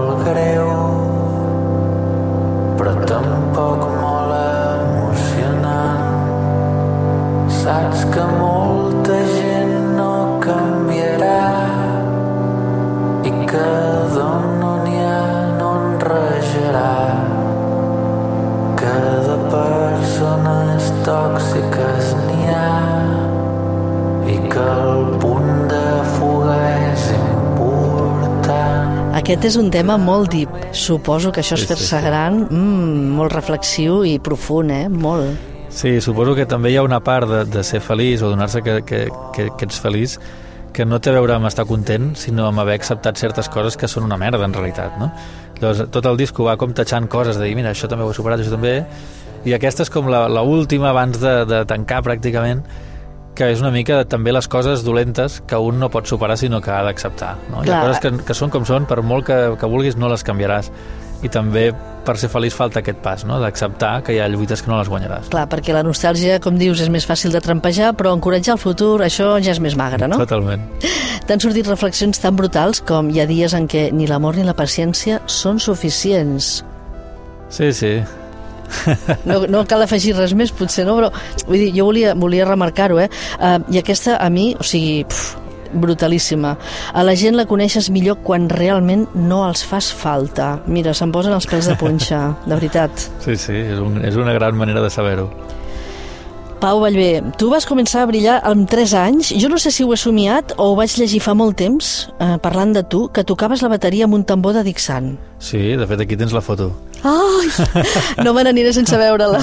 Aquest 29.38 29.52
és 29.54 29.62
un 29.62 29.68
tema 29.70 30.00
molt 30.02 30.32
deep. 30.34 30.54
Suposo 30.74 31.30
que 31.30 31.44
això 31.44 31.54
és 31.60 31.68
fer-se 31.70 32.00
gran, 32.02 32.40
mm, 32.50 33.12
molt 33.14 33.36
reflexiu 33.36 34.00
i 34.02 34.16
profund, 34.18 34.72
eh? 34.72 34.88
Molt. 34.90 35.38
Sí, 35.70 36.02
suposo 36.02 36.34
que 36.34 36.48
també 36.48 36.72
hi 36.72 36.78
ha 36.78 36.82
una 36.82 36.98
part 37.06 37.30
de, 37.30 37.44
de 37.46 37.64
ser 37.64 37.80
feliç 37.80 38.24
o 38.24 38.32
donar-se 38.32 38.64
que, 38.66 38.82
que, 38.82 39.04
que, 39.36 39.46
que 39.54 39.66
ets 39.68 39.78
feliç 39.78 40.18
que 40.74 40.88
no 40.90 40.98
té 40.98 41.12
a 41.12 41.14
veure 41.20 41.36
amb 41.36 41.46
estar 41.46 41.68
content, 41.70 42.16
sinó 42.18 42.48
amb 42.48 42.64
haver 42.64 42.80
acceptat 42.80 43.22
certes 43.22 43.48
coses 43.48 43.78
que 43.78 43.86
són 43.88 44.10
una 44.10 44.18
merda, 44.18 44.42
en 44.44 44.58
realitat, 44.58 44.98
no? 44.98 45.12
Llavors, 45.62 45.86
tot 45.94 46.10
el 46.10 46.18
disco 46.18 46.50
va 46.50 46.58
com 46.58 46.74
tachant 46.74 47.06
coses, 47.06 47.38
de 47.38 47.46
dir, 47.46 47.54
mira, 47.54 47.70
això 47.78 47.86
també 47.86 48.08
ho 48.08 48.10
he 48.10 48.18
superat, 48.18 48.42
això 48.42 48.58
també... 48.58 48.88
I 49.46 49.54
aquesta 49.54 49.86
és 49.86 49.94
com 49.94 50.10
la, 50.10 50.26
la 50.28 50.42
última 50.42 50.90
abans 50.90 51.22
de, 51.22 51.44
de 51.46 51.62
tancar, 51.70 52.02
pràcticament, 52.02 52.66
que 53.38 53.52
és 53.54 53.62
una 53.62 53.70
mica 53.74 54.02
també 54.10 54.34
les 54.34 54.48
coses 54.50 54.84
dolentes 54.86 55.42
que 55.48 55.60
un 55.62 55.78
no 55.78 55.92
pot 55.94 56.10
superar, 56.10 56.38
sinó 56.42 56.62
que 56.64 56.72
ha 56.74 56.82
d'acceptar. 56.88 57.36
No? 57.52 57.62
Hi 57.64 57.70
ha 57.70 57.84
coses 57.86 58.02
que, 58.02 58.14
que 58.26 58.38
són 58.38 58.54
com 58.54 58.66
són, 58.66 58.88
per 58.90 59.04
molt 59.06 59.28
que, 59.30 59.38
que 59.62 59.70
vulguis, 59.70 59.98
no 60.00 60.10
les 60.10 60.26
canviaràs. 60.26 60.72
I 61.26 61.30
també, 61.34 61.72
per 62.06 62.14
ser 62.22 62.30
feliç, 62.30 62.54
falta 62.54 62.82
aquest 62.84 63.00
pas, 63.02 63.24
no? 63.26 63.40
d'acceptar 63.42 64.04
que 64.06 64.14
hi 64.14 64.20
ha 64.22 64.28
lluites 64.30 64.62
que 64.62 64.70
no 64.70 64.78
les 64.78 64.90
guanyaràs. 64.90 65.32
Clar, 65.34 65.48
perquè 65.50 65.74
la 65.74 65.82
nostàlgia, 65.86 66.38
com 66.42 66.58
dius, 66.58 66.82
és 66.82 66.92
més 66.94 67.06
fàcil 67.10 67.34
de 67.34 67.42
trampejar, 67.42 67.94
però 67.98 68.14
encoratjar 68.18 68.56
el 68.58 68.62
futur, 68.62 69.00
això 69.06 69.36
ja 69.42 69.54
és 69.54 69.62
més 69.62 69.78
magre, 69.78 70.10
no? 70.10 70.20
Totalment. 70.22 70.66
T'han 71.30 71.42
sortit 71.44 71.70
reflexions 71.70 72.22
tan 72.22 72.38
brutals 72.38 72.82
com 72.86 73.10
hi 73.10 73.22
ha 73.22 73.30
dies 73.30 73.58
en 73.58 73.66
què 73.70 73.90
ni 73.94 74.10
l'amor 74.10 74.38
ni 74.38 74.46
la 74.46 74.58
paciència 74.58 75.22
són 75.26 75.62
suficients. 75.62 76.62
Sí, 77.50 77.74
sí. 77.74 77.98
No, 79.28 79.42
no 79.50 79.64
cal 79.68 79.84
afegir 79.84 80.16
res 80.18 80.34
més, 80.38 80.54
potser 80.56 80.86
no, 80.88 80.96
però 81.00 81.12
vull 81.48 81.60
dir, 81.60 81.72
jo 81.76 81.88
volia, 81.90 82.14
volia 82.16 82.48
remarcar-ho, 82.48 83.00
eh? 83.04 83.10
Uh, 83.40 83.60
I 83.74 83.82
aquesta, 83.82 84.18
a 84.22 84.30
mi, 84.34 84.50
o 84.60 84.66
sigui, 84.66 85.04
pf, 85.08 85.48
brutalíssima. 85.74 86.58
A 86.94 87.04
la 87.04 87.16
gent 87.20 87.38
la 87.38 87.48
coneixes 87.50 87.90
millor 87.94 88.22
quan 88.24 88.50
realment 88.50 89.08
no 89.16 89.44
els 89.48 89.66
fas 89.68 89.92
falta. 89.94 90.58
Mira, 90.68 90.96
se'm 90.98 91.12
posen 91.16 91.36
els 91.36 91.48
pèls 91.50 91.70
de 91.70 91.78
punxa, 91.80 92.24
de 92.46 92.56
veritat. 92.56 93.08
Sí, 93.26 93.36
sí, 93.36 93.56
és, 93.56 93.80
un, 93.84 94.02
és 94.06 94.20
una 94.20 94.36
gran 94.38 94.58
manera 94.58 94.84
de 94.84 94.92
saber-ho. 94.94 95.30
Pau 96.58 96.80
Vallvé, 96.82 97.22
tu 97.38 97.52
vas 97.52 97.68
començar 97.70 98.02
a 98.02 98.08
brillar 98.10 98.40
amb 98.50 98.66
3 98.70 98.94
anys. 98.98 99.30
Jo 99.38 99.50
no 99.52 99.60
sé 99.62 99.70
si 99.70 99.86
ho 99.86 99.92
he 99.94 99.98
somiat 100.02 100.56
o 100.58 100.72
ho 100.72 100.78
vaig 100.80 100.96
llegir 100.98 101.20
fa 101.22 101.36
molt 101.38 101.60
temps, 101.60 102.10
eh, 102.18 102.38
parlant 102.42 102.74
de 102.74 102.82
tu, 102.82 103.04
que 103.14 103.24
tocaves 103.24 103.62
la 103.62 103.70
bateria 103.70 104.08
amb 104.10 104.18
un 104.18 104.26
tambor 104.26 104.58
de 104.58 104.64
Dixant. 104.66 105.14
Sí, 105.38 105.76
de 105.78 105.86
fet, 105.86 106.02
aquí 106.02 106.18
tens 106.18 106.34
la 106.34 106.42
foto. 106.42 106.72
Ai, 107.08 107.84
no 108.26 108.34
me 108.36 108.44
n'aniré 108.46 108.74
sense 108.76 108.98
veure-la. 109.00 109.42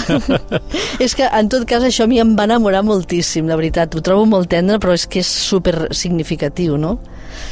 és 1.05 1.15
que, 1.17 1.27
en 1.27 1.49
tot 1.53 1.67
cas, 1.69 1.85
això 1.87 2.09
a 2.09 2.11
mi 2.11 2.21
em 2.23 2.35
va 2.39 2.49
enamorar 2.49 2.85
moltíssim, 2.87 3.49
de 3.51 3.57
veritat. 3.59 3.95
Ho 3.95 4.03
trobo 4.05 4.27
molt 4.29 4.51
tendre, 4.53 4.81
però 4.83 4.97
és 4.97 5.07
que 5.09 5.23
és 5.25 5.31
super 5.31 5.89
significatiu, 5.95 6.77
no? 6.81 6.99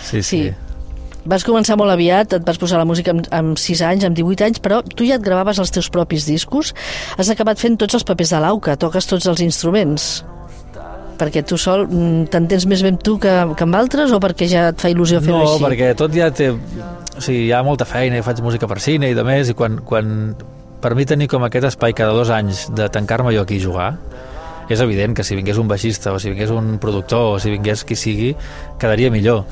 Sí, 0.09 0.23
sí. 0.23 0.43
Vas 1.23 1.45
començar 1.47 1.77
molt 1.79 1.93
aviat, 1.95 2.35
et 2.35 2.47
vas 2.47 2.59
posar 2.59 2.81
la 2.81 2.89
música 2.89 3.13
amb, 3.15 3.29
amb 3.31 3.59
6 3.61 3.85
anys, 3.87 4.07
amb 4.09 4.19
18 4.19 4.49
anys, 4.49 4.63
però 4.63 4.81
tu 4.83 5.07
ja 5.07 5.21
et 5.21 5.25
gravaves 5.25 5.61
els 5.63 5.71
teus 5.71 5.91
propis 5.95 6.27
discos. 6.27 6.75
Has 7.17 7.31
acabat 7.31 7.63
fent 7.63 7.79
tots 7.79 7.95
els 7.95 8.07
papers 8.07 8.35
de 8.35 8.43
l'auca, 8.43 8.75
toques 8.77 9.07
tots 9.07 9.31
els 9.31 9.45
instruments. 9.47 10.25
Perquè 11.23 11.45
tu 11.47 11.55
sol 11.61 11.85
mm, 11.87 12.25
t'entens 12.35 12.67
més 12.67 12.83
ben 12.83 12.97
tu 12.99 13.15
que, 13.23 13.31
que 13.55 13.67
amb 13.67 13.77
altres 13.79 14.11
o 14.11 14.19
perquè 14.23 14.49
ja 14.51 14.65
et 14.73 14.81
fa 14.83 14.91
il·lusió 14.91 15.21
fer-ho 15.23 15.39
No, 15.39 15.53
així? 15.55 15.65
perquè 15.69 15.93
tot 15.99 16.15
ja 16.17 16.33
té... 16.35 16.51
O 16.53 17.21
sigui, 17.23 17.45
hi 17.47 17.53
ha 17.55 17.61
molta 17.63 17.87
feina, 17.87 18.19
i 18.19 18.25
faig 18.27 18.41
música 18.43 18.67
per 18.67 18.81
cine 18.83 19.11
i 19.13 19.15
de 19.15 19.23
més, 19.27 19.51
i 19.53 19.55
quan, 19.55 19.77
quan 19.87 20.33
per 20.83 20.95
mi 20.99 21.05
tenir 21.07 21.29
com 21.31 21.45
aquest 21.47 21.69
espai 21.69 21.93
cada 21.95 22.17
dos 22.17 22.31
anys 22.35 22.65
de 22.75 22.89
tancar-me 22.91 23.31
jo 23.37 23.45
aquí 23.45 23.61
a 23.61 23.63
jugar, 23.63 23.91
és 24.73 24.81
evident 24.81 25.13
que 25.15 25.23
si 25.27 25.37
vingués 25.37 25.59
un 25.61 25.69
baixista 25.69 26.15
o 26.15 26.19
si 26.23 26.33
vingués 26.33 26.51
un 26.51 26.79
productor 26.83 27.35
o 27.37 27.39
si 27.43 27.53
vingués 27.53 27.85
qui 27.85 27.95
sigui, 28.01 28.33
quedaria 28.81 29.13
millor. 29.13 29.45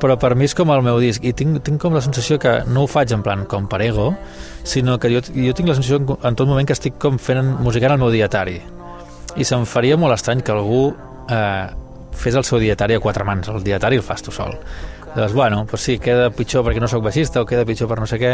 Però 0.00 0.16
per 0.18 0.32
mi 0.34 0.48
és 0.48 0.54
com 0.56 0.72
el 0.74 0.82
meu 0.82 0.98
disc 1.02 1.22
i 1.24 1.34
tinc, 1.36 1.60
tinc 1.66 1.78
com 1.82 1.94
la 1.94 2.02
sensació 2.02 2.40
que 2.40 2.56
no 2.66 2.82
ho 2.84 2.90
faig 2.90 3.12
en 3.14 3.22
plan 3.22 3.44
com 3.50 3.68
per 3.70 3.82
ego, 3.84 4.08
sinó 4.64 4.96
que 4.98 5.12
jo, 5.12 5.20
jo 5.28 5.54
tinc 5.54 5.68
la 5.70 5.76
sensació 5.76 6.00
en, 6.00 6.08
en 6.16 6.34
tot 6.40 6.48
moment 6.50 6.66
que 6.66 6.74
estic 6.74 6.96
com 6.98 7.20
fent, 7.20 7.44
musicant 7.62 7.94
el 7.94 8.00
meu 8.00 8.10
dietari. 8.14 8.58
I 9.36 9.44
se'm 9.46 9.64
faria 9.66 9.96
molt 9.98 10.14
estrany 10.14 10.42
que 10.44 10.52
algú 10.54 10.86
eh, 11.30 11.66
fes 12.14 12.36
el 12.38 12.46
seu 12.46 12.60
dietari 12.62 12.94
a 12.94 13.02
quatre 13.02 13.26
mans. 13.26 13.48
El 13.50 13.64
dietari 13.66 13.98
el 13.98 14.06
fas 14.06 14.22
tu 14.22 14.32
sol. 14.34 14.56
Llavors, 15.14 15.34
bueno, 15.34 15.64
pues 15.70 15.82
sí, 15.82 15.98
queda 16.02 16.30
pitjor 16.34 16.64
perquè 16.66 16.80
no 16.82 16.88
sóc 16.90 17.04
baixista 17.04 17.42
o 17.42 17.46
queda 17.46 17.66
pitjor 17.66 17.90
per 17.90 18.00
no 18.02 18.06
sé 18.10 18.18
què, 18.18 18.32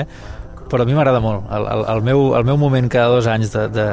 però 0.71 0.85
a 0.85 0.89
mi 0.89 0.95
m'agrada 0.97 1.21
molt. 1.21 1.45
El, 1.53 1.67
el, 1.69 1.85
el, 1.97 2.01
meu, 2.07 2.31
el 2.39 2.47
meu 2.49 2.57
moment 2.61 2.89
cada 2.89 3.11
dos 3.13 3.29
anys 3.29 3.53
de, 3.53 3.67
de, 3.75 3.87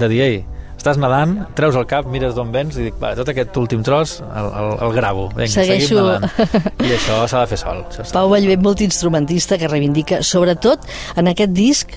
de 0.00 0.08
dir, 0.08 0.22
ei, 0.24 0.38
estàs 0.80 0.96
nedant, 0.96 1.34
treus 1.58 1.76
el 1.76 1.84
cap, 1.90 2.08
mires 2.08 2.32
d'on 2.36 2.48
vens 2.54 2.78
i 2.80 2.86
dic, 2.86 2.96
va, 3.02 3.12
tot 3.18 3.28
aquest 3.28 3.56
últim 3.60 3.82
tros 3.84 4.18
el, 4.24 4.48
el, 4.62 4.70
el 4.86 4.94
gravo. 4.96 5.26
Vinga, 5.36 5.52
Segueixo. 5.52 5.98
seguim 5.98 6.06
nedant. 6.06 6.70
I 6.86 6.94
això 6.96 7.18
s'ha 7.28 7.42
de 7.44 7.50
fer 7.52 7.60
sol. 7.60 7.82
Pau 8.14 8.32
Vallvé, 8.32 8.56
multiinstrumentista, 8.56 9.60
que 9.60 9.68
reivindica, 9.68 10.22
sobretot 10.24 10.88
en 11.20 11.28
aquest 11.34 11.52
disc, 11.52 11.92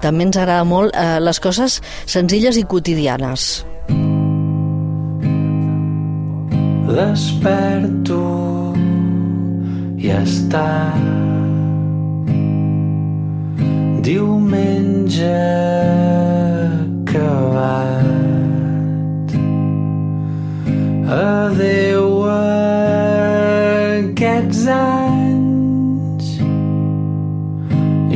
també 0.00 0.24
ens 0.26 0.36
agrada 0.36 0.64
molt 0.64 0.94
eh, 0.96 1.18
les 1.20 1.40
coses 1.42 1.80
senzilles 2.08 2.56
i 2.56 2.64
quotidianes. 2.64 3.64
Desperto 6.86 8.22
i 9.98 10.10
està. 10.14 10.94
Diumenge 14.06 15.34
acabat. 17.02 18.06
Adeu 21.18 22.22
aquests 24.06 24.62
anys. 24.78 26.26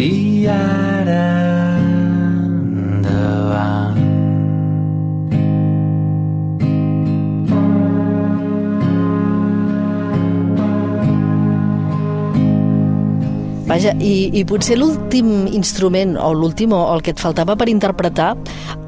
I 0.00 0.46
ara 0.54 1.49
Vaja, 13.70 13.92
i, 14.02 14.30
i 14.34 14.42
potser 14.48 14.74
l'últim 14.80 15.46
instrument, 15.54 16.16
o 16.18 16.32
l'últim, 16.34 16.72
o 16.74 16.80
el 16.96 17.04
que 17.06 17.12
et 17.14 17.20
faltava 17.22 17.54
per 17.56 17.68
interpretar, 17.70 18.32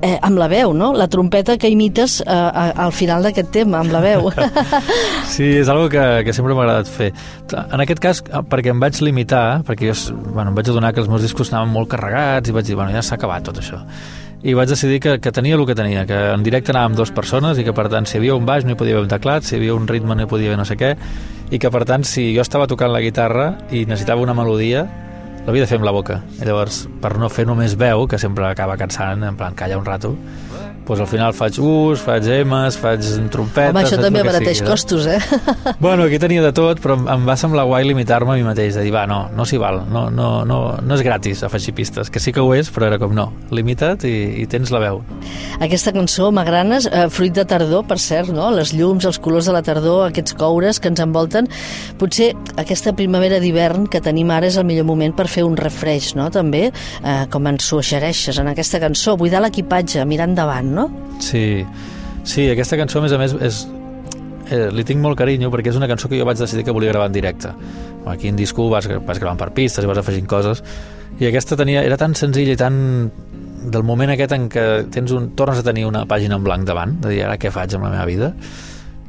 eh, 0.03 0.16
amb 0.27 0.40
la 0.42 0.49
veu, 0.51 0.73
no? 0.75 0.90
La 0.99 1.07
trompeta 1.07 1.55
que 1.57 1.71
imites 1.71 2.18
eh, 2.21 2.27
a- 2.27 2.73
al 2.87 2.90
final 2.92 3.23
d'aquest 3.23 3.53
tema, 3.55 3.79
amb 3.85 3.95
la 3.95 4.01
veu. 4.03 4.27
Sí, 5.33 5.47
és 5.62 5.68
algo 5.73 5.87
que, 5.88 6.03
que 6.27 6.33
sempre 6.37 6.53
m'ha 6.53 6.64
agradat 6.66 6.90
fer. 6.92 7.12
En 7.73 7.81
aquest 7.81 8.03
cas, 8.03 8.21
perquè 8.51 8.73
em 8.75 8.83
vaig 8.83 8.99
limitar, 9.07 9.62
perquè 9.64 9.88
jo 9.92 10.16
bueno, 10.35 10.51
em 10.51 10.59
vaig 10.59 10.68
adonar 10.68 10.90
que 10.92 11.01
els 11.01 11.09
meus 11.09 11.23
discos 11.25 11.53
anaven 11.55 11.73
molt 11.73 11.88
carregats 11.95 12.51
i 12.51 12.57
vaig 12.59 12.66
dir, 12.68 12.77
bueno, 12.77 12.92
ja 12.92 13.01
s'ha 13.07 13.16
acabat 13.16 13.47
tot 13.49 13.62
això. 13.62 13.81
I 14.43 14.57
vaig 14.59 14.73
decidir 14.73 14.99
que, 14.99 15.19
que 15.23 15.31
tenia 15.31 15.55
el 15.55 15.63
que 15.69 15.77
tenia, 15.79 16.03
que 16.07 16.17
en 16.33 16.43
directe 16.43 16.73
anava 16.73 16.89
amb 16.91 16.97
dues 16.99 17.13
persones 17.15 17.61
i 17.63 17.67
que, 17.67 17.75
per 17.77 17.87
tant, 17.93 18.09
si 18.11 18.17
hi 18.17 18.21
havia 18.21 18.35
un 18.35 18.47
baix 18.49 18.67
no 18.67 18.75
hi 18.75 18.79
podia 18.79 18.97
haver 18.97 19.07
un 19.07 19.13
teclat, 19.13 19.47
si 19.47 19.55
hi 19.55 19.61
havia 19.61 19.77
un 19.79 19.87
ritme 19.87 20.17
no 20.19 20.27
hi 20.27 20.31
podia 20.31 20.51
haver 20.51 20.59
no 20.59 20.67
sé 20.67 20.75
què, 20.81 20.97
i 21.55 21.61
que, 21.63 21.71
per 21.71 21.85
tant, 21.87 22.03
si 22.03 22.33
jo 22.35 22.43
estava 22.43 22.67
tocant 22.67 22.91
la 22.91 23.05
guitarra 23.05 23.53
i 23.71 23.85
necessitava 23.87 24.25
una 24.25 24.35
melodia, 24.35 24.83
l'havia 25.47 25.63
de 25.63 25.71
fer 25.71 25.79
amb 25.79 25.87
la 25.87 25.95
boca. 25.95 26.19
I 26.41 26.49
llavors, 26.49 26.89
per 27.03 27.15
no 27.23 27.31
fer 27.31 27.47
només 27.47 27.79
veu, 27.79 28.09
que 28.11 28.19
sempre 28.19 28.49
acaba 28.51 28.75
cansant, 28.81 29.23
en 29.31 29.39
plan, 29.39 29.55
calla 29.55 29.79
un 29.79 29.87
rato, 29.87 30.17
doncs 30.87 31.01
al 31.05 31.09
final 31.09 31.33
faig 31.37 31.59
us, 31.62 32.03
faig 32.05 32.27
emes, 32.40 32.77
faig 32.81 33.05
trompetes... 33.33 33.71
Home, 33.73 33.85
això 33.85 33.99
també 34.03 34.23
abarateix 34.23 34.62
costos, 34.66 35.07
eh? 35.07 35.18
Bueno, 35.83 36.05
aquí 36.05 36.18
tenia 36.23 36.42
de 36.45 36.53
tot, 36.55 36.81
però 36.83 36.97
em- 36.99 37.27
va 37.27 37.37
semblar 37.38 37.64
guai 37.68 37.85
limitar-me 37.87 38.35
a 38.35 38.37
mi 38.38 38.45
mateix, 38.47 38.75
de 38.77 38.85
dir, 38.87 38.92
va, 38.95 39.05
no, 39.11 39.25
no 39.35 39.47
s'hi 39.49 39.59
val, 39.62 39.83
no, 39.90 40.09
no, 40.11 40.29
no, 40.49 40.59
no 40.83 40.95
és 40.99 41.03
gratis 41.07 41.42
afegir 41.47 41.75
pistes, 41.75 42.11
que 42.12 42.21
sí 42.23 42.33
que 42.35 42.42
ho 42.42 42.51
és, 42.55 42.71
però 42.75 42.88
era 42.90 42.99
com, 43.03 43.14
no, 43.16 43.29
limita't 43.55 44.05
i, 44.09 44.14
i 44.42 44.47
tens 44.51 44.73
la 44.75 44.81
veu. 44.83 45.01
Aquesta 45.62 45.92
cançó, 45.95 46.31
Magranes, 46.35 46.88
eh, 46.90 47.07
fruit 47.12 47.35
de 47.35 47.45
tardor, 47.49 47.87
per 47.88 47.99
cert, 48.03 48.33
no? 48.35 48.51
Les 48.55 48.75
llums, 48.77 49.07
els 49.09 49.18
colors 49.23 49.49
de 49.49 49.55
la 49.57 49.62
tardor, 49.66 50.09
aquests 50.11 50.35
coures 50.38 50.81
que 50.83 50.90
ens 50.92 51.03
envolten. 51.03 51.49
Potser 52.01 52.33
aquesta 52.61 52.95
primavera 52.99 53.38
d'hivern 53.42 53.87
que 53.90 54.01
tenim 54.05 54.31
ara 54.35 54.49
és 54.51 54.59
el 54.61 54.66
millor 54.68 54.87
moment 54.88 55.14
per 55.16 55.29
fer 55.31 55.45
un 55.47 55.57
refresh, 55.59 56.14
no? 56.18 56.29
També, 56.35 56.66
eh, 56.71 57.16
com 57.31 57.47
ens 57.51 57.66
suggereixes 57.71 58.38
en 58.42 58.51
aquesta 58.53 58.81
cançó, 58.83 59.16
buidar 59.21 59.42
l'equipatge, 59.45 60.05
mirar 60.09 60.29
endavant, 60.31 60.72
no? 60.75 60.89
Sí, 61.21 61.63
sí, 62.25 62.49
aquesta 62.51 62.79
cançó, 62.81 63.01
a 63.01 63.07
més 63.07 63.15
a 63.15 63.21
més, 63.21 63.37
és, 63.41 63.63
eh, 64.51 64.69
li 64.75 64.85
tinc 64.89 65.03
molt 65.03 65.19
carinyo 65.19 65.51
perquè 65.53 65.73
és 65.73 65.79
una 65.81 65.89
cançó 65.91 66.11
que 66.11 66.19
jo 66.19 66.27
vaig 66.29 66.41
decidir 66.41 66.65
que 66.65 66.75
volia 66.75 66.93
gravar 66.95 67.11
en 67.11 67.19
directe. 67.19 67.53
Aquí 68.07 68.29
en 68.29 68.37
disco 68.37 68.69
vas, 68.71 68.89
vas 69.07 69.21
gravant 69.21 69.39
per 69.39 69.53
pistes 69.55 69.85
i 69.85 69.91
vas 69.91 70.01
afegint 70.03 70.27
coses, 70.27 70.65
i 71.21 71.29
aquesta 71.29 71.57
tenia, 71.57 71.85
era 71.85 71.99
tan 72.01 72.17
senzilla 72.19 72.57
i 72.57 72.59
tan 72.59 72.77
del 73.63 73.85
moment 73.87 74.11
aquest 74.11 74.33
en 74.35 74.49
què 74.51 74.67
tens 74.91 75.13
un, 75.15 75.31
tornes 75.39 75.61
a 75.61 75.67
tenir 75.67 75.85
una 75.87 76.03
pàgina 76.09 76.39
en 76.39 76.45
blanc 76.45 76.67
davant, 76.67 76.97
de 77.03 77.13
dir, 77.13 77.23
ara 77.27 77.39
què 77.39 77.53
faig 77.55 77.77
amb 77.77 77.87
la 77.87 77.93
meva 77.95 78.07
vida? 78.09 78.33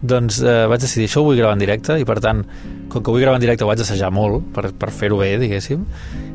Doncs 0.03 0.41
eh, 0.43 0.65
vaig 0.67 0.83
decidir, 0.83 1.07
això 1.07 1.21
ho 1.21 1.29
vull 1.29 1.39
gravar 1.39 1.55
en 1.55 1.63
directe 1.63 1.95
i 1.99 2.05
per 2.07 2.19
tant, 2.23 2.43
com 2.91 2.99
que 3.01 3.09
ho 3.09 3.15
vull 3.15 3.23
gravar 3.23 3.39
en 3.39 3.45
directe 3.45 3.63
ho 3.63 3.69
vaig 3.69 3.81
assajar 3.81 4.11
molt 4.11 4.49
per, 4.55 4.67
per 4.75 4.91
fer-ho 4.91 5.21
bé, 5.21 5.31
diguéssim 5.39 5.85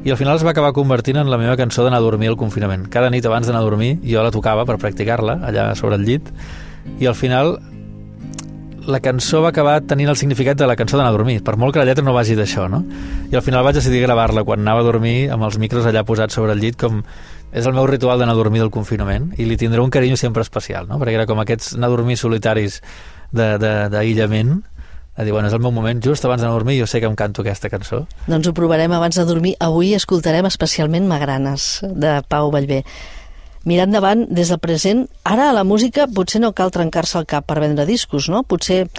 i 0.04 0.12
al 0.14 0.16
final 0.16 0.38
es 0.38 0.44
va 0.46 0.54
acabar 0.54 0.72
convertint 0.72 1.18
en 1.20 1.28
la 1.28 1.36
meva 1.40 1.56
cançó 1.58 1.84
d'anar 1.84 1.98
a 1.98 2.04
dormir 2.04 2.30
al 2.30 2.38
confinament. 2.40 2.86
Cada 2.88 3.10
nit 3.10 3.26
abans 3.26 3.48
d'anar 3.48 3.60
a 3.60 3.66
dormir 3.66 3.98
jo 4.04 4.22
la 4.24 4.32
tocava 4.32 4.64
per 4.64 4.78
practicar-la 4.80 5.40
allà 5.50 5.72
sobre 5.76 5.98
el 5.98 6.06
llit 6.06 6.30
i 6.98 7.10
al 7.10 7.16
final 7.18 7.58
la 8.88 9.00
cançó 9.04 9.42
va 9.44 9.50
acabar 9.52 9.82
tenint 9.84 10.08
el 10.08 10.16
significat 10.16 10.56
de 10.56 10.66
la 10.66 10.76
cançó 10.76 10.96
d'anar 10.96 11.10
a 11.12 11.16
dormir, 11.18 11.42
per 11.44 11.58
molt 11.60 11.74
que 11.74 11.82
la 11.82 11.84
lletra 11.84 12.04
no 12.04 12.14
vagi 12.16 12.38
d'això, 12.38 12.70
no? 12.72 12.80
I 13.28 13.36
al 13.36 13.44
final 13.44 13.66
vaig 13.66 13.76
decidir 13.76 14.00
gravar-la 14.00 14.46
quan 14.48 14.64
anava 14.64 14.80
a 14.80 14.86
dormir 14.86 15.28
amb 15.34 15.44
els 15.44 15.58
micros 15.60 15.84
allà 15.84 16.06
posats 16.08 16.38
sobre 16.38 16.56
el 16.56 16.62
llit 16.64 16.78
com 16.80 17.02
és 17.52 17.66
el 17.66 17.76
meu 17.76 17.86
ritual 17.88 18.18
d'anar 18.20 18.32
a 18.32 18.38
dormir 18.38 18.62
del 18.62 18.72
confinament 18.72 19.34
i 19.36 19.44
li 19.48 19.56
tindré 19.60 19.84
un 19.84 19.92
carinyo 19.92 20.16
sempre 20.16 20.44
especial, 20.44 20.88
no? 20.88 20.96
Perquè 21.00 21.20
era 21.20 21.28
com 21.28 21.40
aquests 21.40 21.74
anar 21.76 21.92
a 21.92 21.96
dormir 21.96 22.16
solitaris 22.16 22.80
d'aïllament 23.32 24.58
a 25.18 25.24
dir, 25.24 25.32
bueno, 25.34 25.48
és 25.50 25.54
el 25.56 25.58
meu 25.58 25.72
moment, 25.74 25.98
just 25.98 26.22
abans 26.24 26.44
a 26.46 26.50
dormir 26.54 26.76
jo 26.78 26.86
sé 26.86 27.00
que 27.02 27.08
em 27.10 27.16
canto 27.18 27.42
aquesta 27.42 27.66
cançó 27.72 28.04
Doncs 28.30 28.46
ho 28.46 28.52
provarem 28.54 28.92
abans 28.94 29.16
de 29.18 29.24
dormir. 29.26 29.56
Avui 29.58 29.90
escoltarem 29.96 30.46
especialment 30.46 31.08
Magranes, 31.10 31.80
de 31.82 32.20
Pau 32.30 32.52
Vallvé. 32.54 32.84
Mirar 33.66 33.88
endavant 33.88 34.22
des 34.30 34.52
del 34.52 34.60
present, 34.62 35.02
ara 35.26 35.48
a 35.50 35.56
la 35.56 35.64
música 35.66 36.06
potser 36.06 36.38
no 36.40 36.52
cal 36.54 36.70
trencar-se 36.70 37.18
el 37.18 37.26
cap 37.26 37.48
per 37.50 37.58
vendre 37.58 37.84
discos, 37.88 38.28
no? 38.30 38.44
Potser 38.46 38.84
eh, 38.84 38.90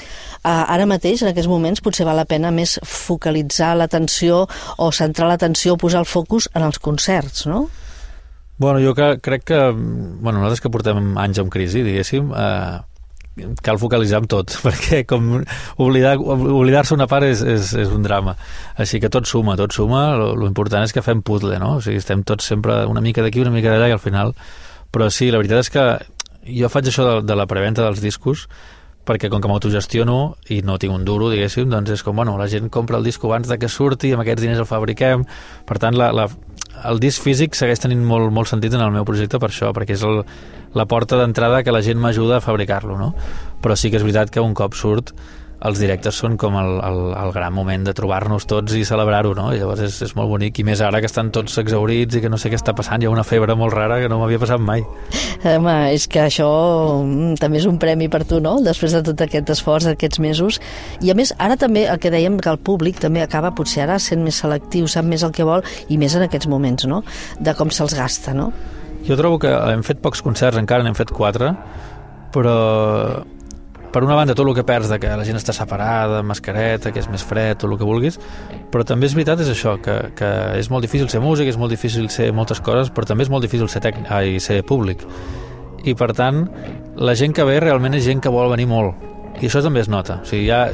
ara 0.43 0.85
mateix, 0.89 1.23
en 1.23 1.31
aquests 1.31 1.47
moments, 1.47 1.79
potser 1.79 2.03
val 2.05 2.19
la 2.19 2.27
pena 2.27 2.51
més 2.51 2.75
focalitzar 2.83 3.71
l'atenció 3.79 4.43
o 4.75 4.91
centrar 4.91 5.31
l'atenció 5.31 5.77
o 5.77 5.79
posar 5.79 6.03
el 6.03 6.09
focus 6.11 6.49
en 6.53 6.67
els 6.67 6.83
concerts, 6.83 7.47
no? 7.47 7.69
Bueno, 8.59 8.83
jo 8.83 8.91
que, 8.91 9.13
crec 9.23 9.47
que... 9.47 9.63
Bueno, 9.71 10.41
nosaltres 10.41 10.59
que 10.59 10.69
portem 10.73 11.15
anys 11.17 11.39
amb 11.39 11.49
crisi, 11.53 11.79
diguéssim, 11.87 12.33
eh, 12.35 12.77
cal 13.65 13.79
focalitzar 13.81 14.21
en 14.23 14.29
tot, 14.31 14.55
perquè 14.65 15.03
com 15.09 15.27
oblidar- 15.77 16.17
oblidar-se 16.19 16.95
una 16.95 17.07
part 17.11 17.27
és, 17.27 17.43
és, 17.43 17.73
és 17.85 17.93
un 17.93 18.03
drama. 18.05 18.35
Així 18.77 19.01
que 19.01 19.11
tot 19.13 19.29
suma, 19.29 19.57
tot 19.59 19.75
suma. 19.75 20.09
Lo, 20.19 20.33
lo 20.35 20.47
important 20.49 20.85
és 20.85 20.95
que 20.95 21.03
fem 21.05 21.21
puzzle, 21.25 21.59
no? 21.61 21.77
O 21.77 21.83
sigui, 21.85 22.01
estem 22.01 22.23
tots 22.27 22.47
sempre 22.51 22.81
una 22.89 23.01
mica 23.03 23.25
d'aquí, 23.25 23.41
una 23.43 23.53
mica 23.55 23.73
d'allà, 23.73 23.91
i 23.91 23.97
al 23.97 24.03
final... 24.03 24.35
Però 24.89 25.05
sí, 25.13 25.27
la 25.29 25.37
veritat 25.37 25.59
és 25.61 25.67
que 25.69 25.81
jo 26.57 26.69
faig 26.73 26.87
això 26.89 27.03
de, 27.05 27.11
de 27.21 27.35
la 27.37 27.45
preventa 27.45 27.83
dels 27.85 28.01
discos 28.01 28.47
perquè 29.05 29.29
com 29.29 29.41
que 29.41 29.49
m'autogestiono 29.49 30.15
i 30.53 30.59
no 30.65 30.77
tinc 30.81 30.93
un 30.93 31.05
duro, 31.05 31.29
diguéssim, 31.29 31.69
doncs 31.69 31.93
és 31.95 32.03
com, 32.05 32.17
bueno, 32.17 32.35
la 32.37 32.47
gent 32.49 32.69
compra 32.73 32.97
el 32.97 33.05
disco 33.05 33.29
abans 33.29 33.49
de 33.49 33.57
que 33.61 33.69
surti, 33.69 34.11
amb 34.13 34.21
aquests 34.21 34.43
diners 34.43 34.61
el 34.61 34.67
fabriquem, 34.69 35.25
per 35.65 35.79
tant, 35.81 35.97
la, 35.97 36.11
la, 36.13 36.27
el 36.89 36.99
disc 37.03 37.23
físic 37.25 37.57
segueix 37.57 37.81
tenint 37.83 38.03
molt, 38.05 38.31
molt 38.33 38.49
sentit 38.51 38.73
en 38.75 38.83
el 38.85 38.93
meu 38.93 39.05
projecte 39.07 39.39
per 39.41 39.49
això, 39.51 39.73
perquè 39.75 39.97
és 39.97 40.05
el, 40.07 40.23
la 40.77 40.85
porta 40.89 41.19
d'entrada 41.19 41.63
que 41.63 41.73
la 41.75 41.83
gent 41.85 41.99
m'ajuda 41.99 42.37
a 42.37 42.45
fabricar-lo, 42.45 42.97
no? 42.99 43.13
Però 43.63 43.75
sí 43.75 43.91
que 43.91 43.99
és 43.99 44.05
veritat 44.05 44.31
que 44.31 44.43
un 44.43 44.55
cop 44.57 44.77
surt 44.77 45.13
els 45.65 45.79
directes 45.81 46.15
són 46.21 46.37
com 46.39 46.55
el, 46.55 46.69
el, 46.85 46.99
el 47.19 47.31
gran 47.35 47.53
moment 47.53 47.83
de 47.87 47.93
trobar-nos 47.95 48.45
tots 48.47 48.75
i 48.77 48.85
celebrar-ho, 48.87 49.33
no? 49.35 49.49
I 49.51 49.59
llavors 49.59 49.83
és, 49.83 49.97
és 50.07 50.15
molt 50.15 50.31
bonic, 50.31 50.61
i 50.61 50.65
més 50.67 50.79
ara 50.85 51.01
que 51.03 51.09
estan 51.09 51.31
tots 51.35 51.57
exaurits 51.59 52.15
i 52.15 52.21
que 52.23 52.31
no 52.31 52.39
sé 52.39 52.51
què 52.51 52.55
està 52.59 52.73
passant, 52.77 53.01
hi 53.01 53.09
ha 53.09 53.11
una 53.11 53.25
febre 53.27 53.55
molt 53.59 53.75
rara 53.75 53.99
que 53.99 54.07
no 54.11 54.21
m'havia 54.21 54.39
passat 54.39 54.63
mai. 54.63 54.85
Home, 55.43 55.75
és 55.95 56.07
que 56.11 56.23
això 56.23 56.47
mm, 57.03 57.39
també 57.41 57.59
és 57.59 57.67
un 57.67 57.79
premi 57.81 58.07
per 58.11 58.23
tu, 58.29 58.39
no? 58.43 58.57
Després 58.63 58.95
de 58.95 59.03
tot 59.11 59.23
aquest 59.25 59.51
esforç, 59.55 59.89
aquests 59.91 60.21
mesos. 60.23 60.59
I 61.03 61.11
a 61.11 61.17
més, 61.17 61.33
ara 61.39 61.59
també 61.59 61.85
el 61.91 61.99
que 61.99 62.11
dèiem 62.13 62.39
que 62.39 62.51
el 62.51 62.59
públic 62.63 63.01
també 63.03 63.23
acaba 63.23 63.51
potser 63.55 63.83
ara 63.85 63.99
sent 64.03 64.23
més 64.23 64.39
selectiu, 64.39 64.87
sap 64.87 65.07
més 65.07 65.25
el 65.27 65.35
que 65.35 65.47
vol 65.47 65.65
i 65.89 65.99
més 65.99 66.15
en 66.15 66.23
aquests 66.27 66.47
moments, 66.51 66.87
no? 66.87 67.03
De 67.39 67.55
com 67.57 67.71
se'ls 67.71 67.97
gasta, 67.97 68.35
no? 68.35 68.51
Jo 69.07 69.15
trobo 69.19 69.39
que 69.43 69.51
hem 69.51 69.83
fet 69.83 69.99
pocs 70.03 70.23
concerts, 70.23 70.59
encara 70.59 70.83
n'hem 70.83 70.95
fet 70.95 71.11
quatre, 71.15 71.53
però 72.35 72.55
per 73.93 74.03
una 74.05 74.15
banda 74.15 74.35
tot 74.37 74.47
el 74.47 74.55
que 74.55 74.63
perds 74.63 74.89
de 74.91 74.99
que 75.01 75.11
la 75.17 75.25
gent 75.25 75.39
està 75.39 75.53
separada, 75.55 76.21
mascareta, 76.25 76.91
que 76.93 77.01
és 77.01 77.09
més 77.09 77.23
fred, 77.25 77.57
tot 77.57 77.71
el 77.71 77.77
que 77.79 77.87
vulguis, 77.87 78.19
però 78.71 78.85
també 78.85 79.09
és 79.09 79.15
veritat 79.17 79.41
és 79.41 79.49
això, 79.49 79.77
que, 79.81 79.97
que 80.17 80.29
és 80.59 80.69
molt 80.69 80.85
difícil 80.85 81.09
ser 81.09 81.21
músic, 81.23 81.49
és 81.49 81.57
molt 81.57 81.73
difícil 81.73 82.09
ser 82.13 82.29
moltes 82.35 82.61
coses, 82.61 82.93
però 82.93 83.09
també 83.09 83.25
és 83.25 83.33
molt 83.33 83.45
difícil 83.45 83.69
ser, 83.71 83.81
tec... 83.85 83.97
ai, 84.13 84.37
ser 84.43 84.61
públic. 84.67 85.05
I 85.87 85.95
per 85.97 86.11
tant, 86.13 86.43
la 86.99 87.15
gent 87.15 87.33
que 87.33 87.45
ve 87.47 87.59
realment 87.63 87.97
és 87.97 88.05
gent 88.05 88.21
que 88.21 88.33
vol 88.33 88.51
venir 88.51 88.67
molt. 88.69 89.07
I 89.39 89.47
això 89.47 89.63
també 89.63 89.81
es 89.81 89.89
nota. 89.89 90.19
O 90.21 90.27
sigui, 90.27 90.49
ja, 90.49 90.67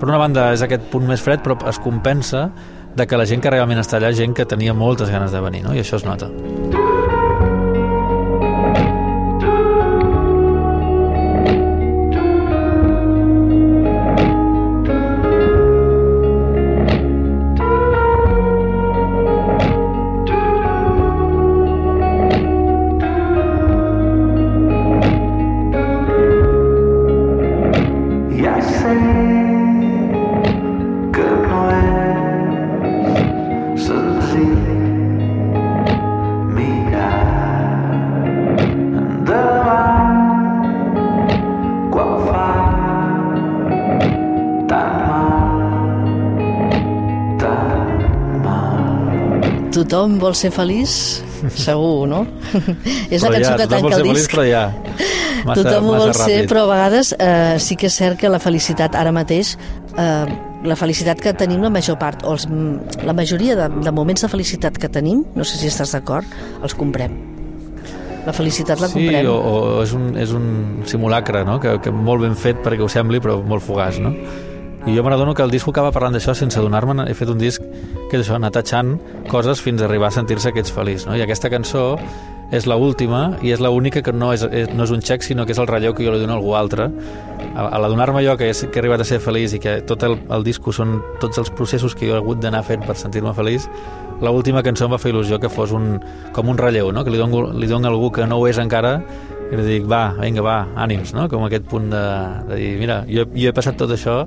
per 0.00 0.10
una 0.10 0.18
banda 0.20 0.50
és 0.52 0.64
aquest 0.66 0.88
punt 0.92 1.06
més 1.08 1.22
fred, 1.22 1.44
però 1.44 1.56
es 1.70 1.78
compensa 1.80 2.48
de 2.94 3.06
que 3.06 3.18
la 3.18 3.26
gent 3.26 3.42
que 3.42 3.50
realment 3.54 3.82
està 3.82 3.98
allà 3.98 4.12
és 4.14 4.20
gent 4.20 4.34
que 4.36 4.46
tenia 4.46 4.74
moltes 4.74 5.10
ganes 5.10 5.34
de 5.34 5.42
venir, 5.42 5.64
no? 5.66 5.74
i 5.74 5.82
això 5.82 5.98
es 6.02 6.06
nota. 6.06 6.30
Tothom 49.74 50.16
vol 50.18 50.34
ser 50.34 50.50
feliç? 50.54 51.22
Segur, 51.54 52.08
no? 52.10 52.24
és 53.14 53.22
la 53.22 53.30
cançó 53.34 53.52
ja, 53.52 53.56
que 53.58 53.66
tanca 53.70 53.90
el 53.90 54.00
feliç, 54.00 54.18
disc. 54.18 54.32
però 54.32 54.44
ja, 54.48 54.64
massa, 55.44 55.62
Tothom 55.62 55.86
ho 55.86 55.92
massa 55.92 56.00
vol 56.00 56.12
ser, 56.18 56.26
ràpid. 56.40 56.50
però 56.50 56.64
a 56.64 56.70
vegades 56.72 57.12
eh, 57.18 57.54
sí 57.62 57.76
que 57.78 57.86
és 57.86 57.98
cert 58.02 58.18
que 58.18 58.30
la 58.32 58.40
felicitat 58.42 58.98
ara 58.98 59.14
mateix, 59.14 59.54
eh, 59.94 60.53
la 60.64 60.76
felicitat 60.76 61.20
que 61.20 61.34
tenim 61.36 61.62
la 61.62 61.70
major 61.70 61.98
part, 62.00 62.24
o 62.24 62.32
els, 62.34 62.46
la 63.04 63.12
majoria 63.16 63.56
de, 63.58 63.68
de 63.84 63.92
moments 63.92 64.24
de 64.24 64.30
felicitat 64.32 64.78
que 64.80 64.88
tenim, 64.88 65.22
no 65.36 65.44
sé 65.44 65.60
si 65.60 65.68
estàs 65.68 65.92
d'acord, 65.94 66.26
els 66.64 66.74
comprem. 66.74 67.14
La 68.24 68.32
felicitat 68.32 68.80
la 68.80 68.88
Sí, 68.88 69.04
comprem. 69.04 69.28
o, 69.28 69.34
o 69.36 69.82
és, 69.84 69.92
un, 69.92 70.14
és 70.16 70.32
un 70.32 70.82
simulacre, 70.88 71.44
no? 71.44 71.58
que, 71.60 71.76
que 71.84 71.92
molt 71.92 72.24
ben 72.24 72.34
fet 72.40 72.62
perquè 72.64 72.80
ho 72.80 72.88
sembli, 72.88 73.20
però 73.20 73.36
molt 73.44 73.62
fugaç, 73.66 74.00
no? 74.00 74.14
I 74.84 74.92
jo 74.96 75.00
me 75.04 75.08
n'adono 75.12 75.32
que 75.36 75.40
el 75.44 75.52
disc 75.52 75.68
acaba 75.68 75.92
parlant 75.92 76.12
d'això 76.12 76.34
sense 76.36 76.58
adonar-me'n. 76.60 77.06
He 77.08 77.14
fet 77.16 77.30
un 77.32 77.38
disc 77.40 77.62
que 78.10 78.18
és 78.18 78.24
això, 78.26 78.36
anar 78.36 78.50
coses 79.30 79.60
fins 79.64 79.80
a 79.80 79.86
arribar 79.86 80.10
a 80.10 80.16
sentir-se 80.16 80.52
que 80.52 80.60
ets 80.60 80.72
feliç, 80.72 81.06
no? 81.08 81.16
I 81.16 81.22
aquesta 81.24 81.48
cançó 81.48 81.94
és 82.54 82.68
la 82.70 82.76
última 82.78 83.24
i 83.42 83.50
és 83.54 83.62
l'única 83.62 84.02
que 84.04 84.12
no 84.14 84.30
és, 84.34 84.44
és, 84.46 84.70
no 84.74 84.86
és 84.86 84.92
un 84.94 85.02
xec, 85.02 85.24
sinó 85.26 85.46
que 85.46 85.54
és 85.54 85.60
el 85.60 85.66
relleu 85.70 85.94
que 85.94 86.06
jo 86.06 86.14
li 86.14 86.22
dono 86.22 86.36
a 86.36 86.38
algú 86.38 86.54
altre. 86.54 86.88
A, 87.54 87.66
a 87.66 87.80
l'adonar-me 87.82 88.22
jo 88.24 88.36
que, 88.38 88.48
és, 88.52 88.64
que 88.70 88.78
he 88.78 88.82
arribat 88.84 89.02
a 89.02 89.08
ser 89.08 89.20
feliç 89.22 89.56
i 89.58 89.60
que 89.62 89.76
tot 89.88 90.02
el, 90.06 90.16
el 90.34 90.46
disco 90.46 90.72
són 90.74 91.00
tots 91.22 91.42
els 91.42 91.50
processos 91.50 91.96
que 91.98 92.08
jo 92.08 92.16
he 92.16 92.22
hagut 92.22 92.42
d'anar 92.42 92.62
fent 92.66 92.86
per 92.86 92.96
sentir-me 93.00 93.34
feliç, 93.36 93.68
l'última 94.24 94.62
cançó 94.64 94.86
em 94.86 94.94
va 94.94 95.00
fer 95.02 95.12
il·lusió 95.12 95.40
que 95.42 95.50
fos 95.52 95.74
un, 95.74 95.98
com 96.32 96.48
un 96.48 96.58
relleu, 96.58 96.92
no? 96.94 97.04
que 97.04 97.12
li 97.12 97.20
dono, 97.20 97.48
li 97.52 97.68
dono 97.70 97.90
a 97.90 97.92
algú 97.92 98.12
que 98.14 98.28
no 98.30 98.38
ho 98.38 98.46
és 98.48 98.60
encara 98.62 98.96
i 99.50 99.58
li 99.58 99.66
dic, 99.66 99.88
va, 99.90 100.14
vinga, 100.20 100.44
va, 100.44 100.58
ànims, 100.80 101.12
no? 101.16 101.26
com 101.30 101.44
aquest 101.46 101.66
punt 101.70 101.90
de, 101.92 102.04
de 102.48 102.60
dir, 102.60 102.70
mira, 102.80 103.02
jo, 103.10 103.26
jo 103.34 103.50
he 103.50 103.56
passat 103.56 103.76
tot 103.80 103.92
això, 103.94 104.22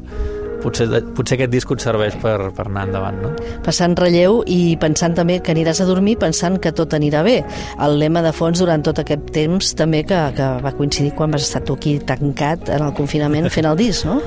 potser, 0.67 0.87
potser 1.17 1.37
aquest 1.37 1.53
disc 1.53 1.71
et 1.73 1.83
serveix 1.83 2.17
per, 2.21 2.35
per 2.55 2.67
anar 2.67 2.87
endavant, 2.89 3.21
no? 3.23 3.31
Passant 3.65 3.95
relleu 3.99 4.41
i 4.47 4.75
pensant 4.81 5.15
també 5.17 5.39
que 5.43 5.53
aniràs 5.55 5.81
a 5.83 5.87
dormir 5.89 6.17
pensant 6.21 6.59
que 6.63 6.73
tot 6.75 6.95
anirà 6.97 7.23
bé. 7.27 7.39
El 7.83 7.97
lema 8.01 8.23
de 8.25 8.33
fons 8.35 8.61
durant 8.61 8.83
tot 8.85 9.01
aquest 9.03 9.31
temps 9.35 9.73
també 9.79 10.03
que, 10.07 10.19
que 10.37 10.51
va 10.63 10.75
coincidir 10.77 11.13
quan 11.17 11.33
vas 11.33 11.47
estar 11.47 11.63
tu 11.67 11.77
aquí 11.79 11.97
tancat 11.99 12.71
en 12.73 12.85
el 12.85 12.93
confinament 12.97 13.49
fent 13.53 13.69
el 13.69 13.79
disc, 13.79 14.05
no? 14.07 14.19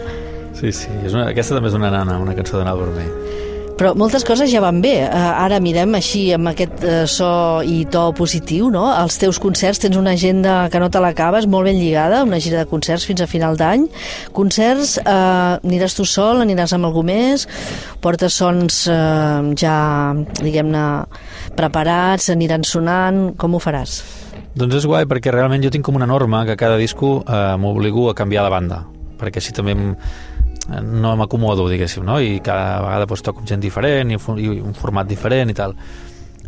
Sí, 0.61 0.73
sí, 0.77 0.91
és 1.07 1.15
una, 1.15 1.31
aquesta 1.31 1.57
també 1.57 1.71
és 1.71 1.79
una 1.79 1.93
nana, 1.93 2.19
una 2.21 2.35
cançó 2.37 2.59
d'anar 2.59 2.75
a 2.75 2.83
dormir. 2.83 3.49
Però 3.81 3.95
moltes 3.97 4.27
coses 4.29 4.51
ja 4.53 4.61
van 4.61 4.83
bé. 4.85 5.07
Uh, 5.07 5.17
ara 5.41 5.57
mirem 5.65 5.95
així 5.97 6.27
amb 6.37 6.51
aquest 6.51 6.83
uh, 6.85 7.07
so 7.09 7.31
i 7.65 7.87
to 7.89 8.03
positiu, 8.13 8.69
no? 8.69 8.83
Els 8.93 9.17
teus 9.23 9.39
concerts, 9.41 9.81
tens 9.81 9.97
una 9.97 10.13
agenda 10.19 10.67
que 10.69 10.83
no 10.83 10.91
te 10.93 11.01
l'acabes, 11.01 11.47
molt 11.49 11.65
ben 11.71 11.81
lligada, 11.81 12.19
una 12.29 12.43
gira 12.45 12.61
de 12.61 12.69
concerts 12.69 13.09
fins 13.09 13.25
a 13.25 13.29
final 13.31 13.57
d'any. 13.57 13.89
Concerts, 14.37 14.99
uh, 15.01 15.57
aniràs 15.65 15.97
tu 15.97 16.05
sol, 16.05 16.45
aniràs 16.45 16.77
amb 16.77 16.91
algú 16.91 17.07
més, 17.09 17.47
portes 18.05 18.37
sons 18.37 18.83
uh, 18.93 19.49
ja, 19.57 19.79
diguem-ne, 20.43 20.87
preparats, 21.57 22.29
aniran 22.37 22.69
sonant, 22.69 23.31
com 23.41 23.57
ho 23.57 23.65
faràs? 23.65 24.03
Doncs 24.61 24.77
és 24.83 24.93
guai 24.93 25.09
perquè 25.09 25.33
realment 25.33 25.65
jo 25.65 25.73
tinc 25.73 25.89
com 25.89 25.97
una 25.97 26.11
norma 26.11 26.45
que 26.45 26.59
cada 26.59 26.77
disco 26.77 27.21
eh, 27.23 27.55
m'obligo 27.57 28.11
a 28.11 28.17
canviar 28.19 28.43
de 28.45 28.51
banda 28.51 28.81
perquè 29.21 29.39
així 29.41 29.55
també 29.55 29.77
no 30.69 31.17
m'acomodo, 31.17 31.69
diguéssim, 31.71 32.05
no? 32.05 32.21
I 32.21 32.41
cada 32.45 32.81
vegada 32.85 33.07
doncs, 33.07 33.23
toco 33.27 33.41
amb 33.41 33.49
gent 33.49 33.61
diferent 33.63 34.11
i, 34.13 34.19
i 34.45 34.49
un 34.61 34.75
format 34.75 35.07
diferent 35.09 35.51
i 35.51 35.55
tal. 35.55 35.75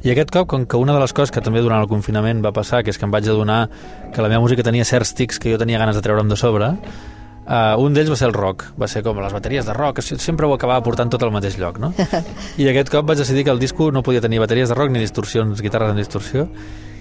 I 0.02 0.10
aquest 0.10 0.30
cop, 0.34 0.48
com 0.50 0.66
que 0.66 0.76
una 0.76 0.92
de 0.94 1.00
les 1.00 1.12
coses 1.14 1.30
que 1.30 1.40
també 1.40 1.60
durant 1.62 1.80
el 1.80 1.88
confinament 1.88 2.42
va 2.44 2.50
passar, 2.52 2.82
que 2.82 2.90
és 2.90 2.98
que 2.98 3.06
em 3.06 3.10
vaig 3.14 3.26
adonar 3.30 3.68
que 4.12 4.22
la 4.22 4.28
meva 4.28 4.42
música 4.42 4.62
tenia 4.66 4.84
certs 4.84 5.14
tics 5.14 5.38
que 5.38 5.52
jo 5.52 5.58
tenia 5.58 5.78
ganes 5.78 5.94
de 5.96 6.02
treure'm 6.02 6.28
de 6.28 6.36
sobre, 6.36 6.72
Uh, 7.42 7.74
un 7.82 7.90
d'ells 7.90 8.06
va 8.06 8.14
ser 8.14 8.28
el 8.28 8.34
rock, 8.36 8.68
va 8.78 8.86
ser 8.86 9.00
com 9.02 9.18
les 9.18 9.32
bateries 9.34 9.66
de 9.66 9.72
rock, 9.74 9.98
sempre 10.00 10.46
ho 10.46 10.52
acabava 10.54 10.80
portant 10.86 11.10
tot 11.10 11.24
al 11.26 11.32
mateix 11.34 11.56
lloc, 11.58 11.80
no? 11.82 11.88
I 12.62 12.68
aquest 12.70 12.86
cop 12.88 13.02
vaig 13.04 13.18
decidir 13.18 13.42
que 13.42 13.50
el 13.50 13.58
disco 13.58 13.88
no 13.90 14.00
podia 14.06 14.20
tenir 14.22 14.38
bateries 14.38 14.70
de 14.70 14.76
rock 14.78 14.92
ni 14.94 15.00
distorsions, 15.02 15.58
guitarres 15.60 15.90
en 15.90 15.98
distorsió. 15.98 16.44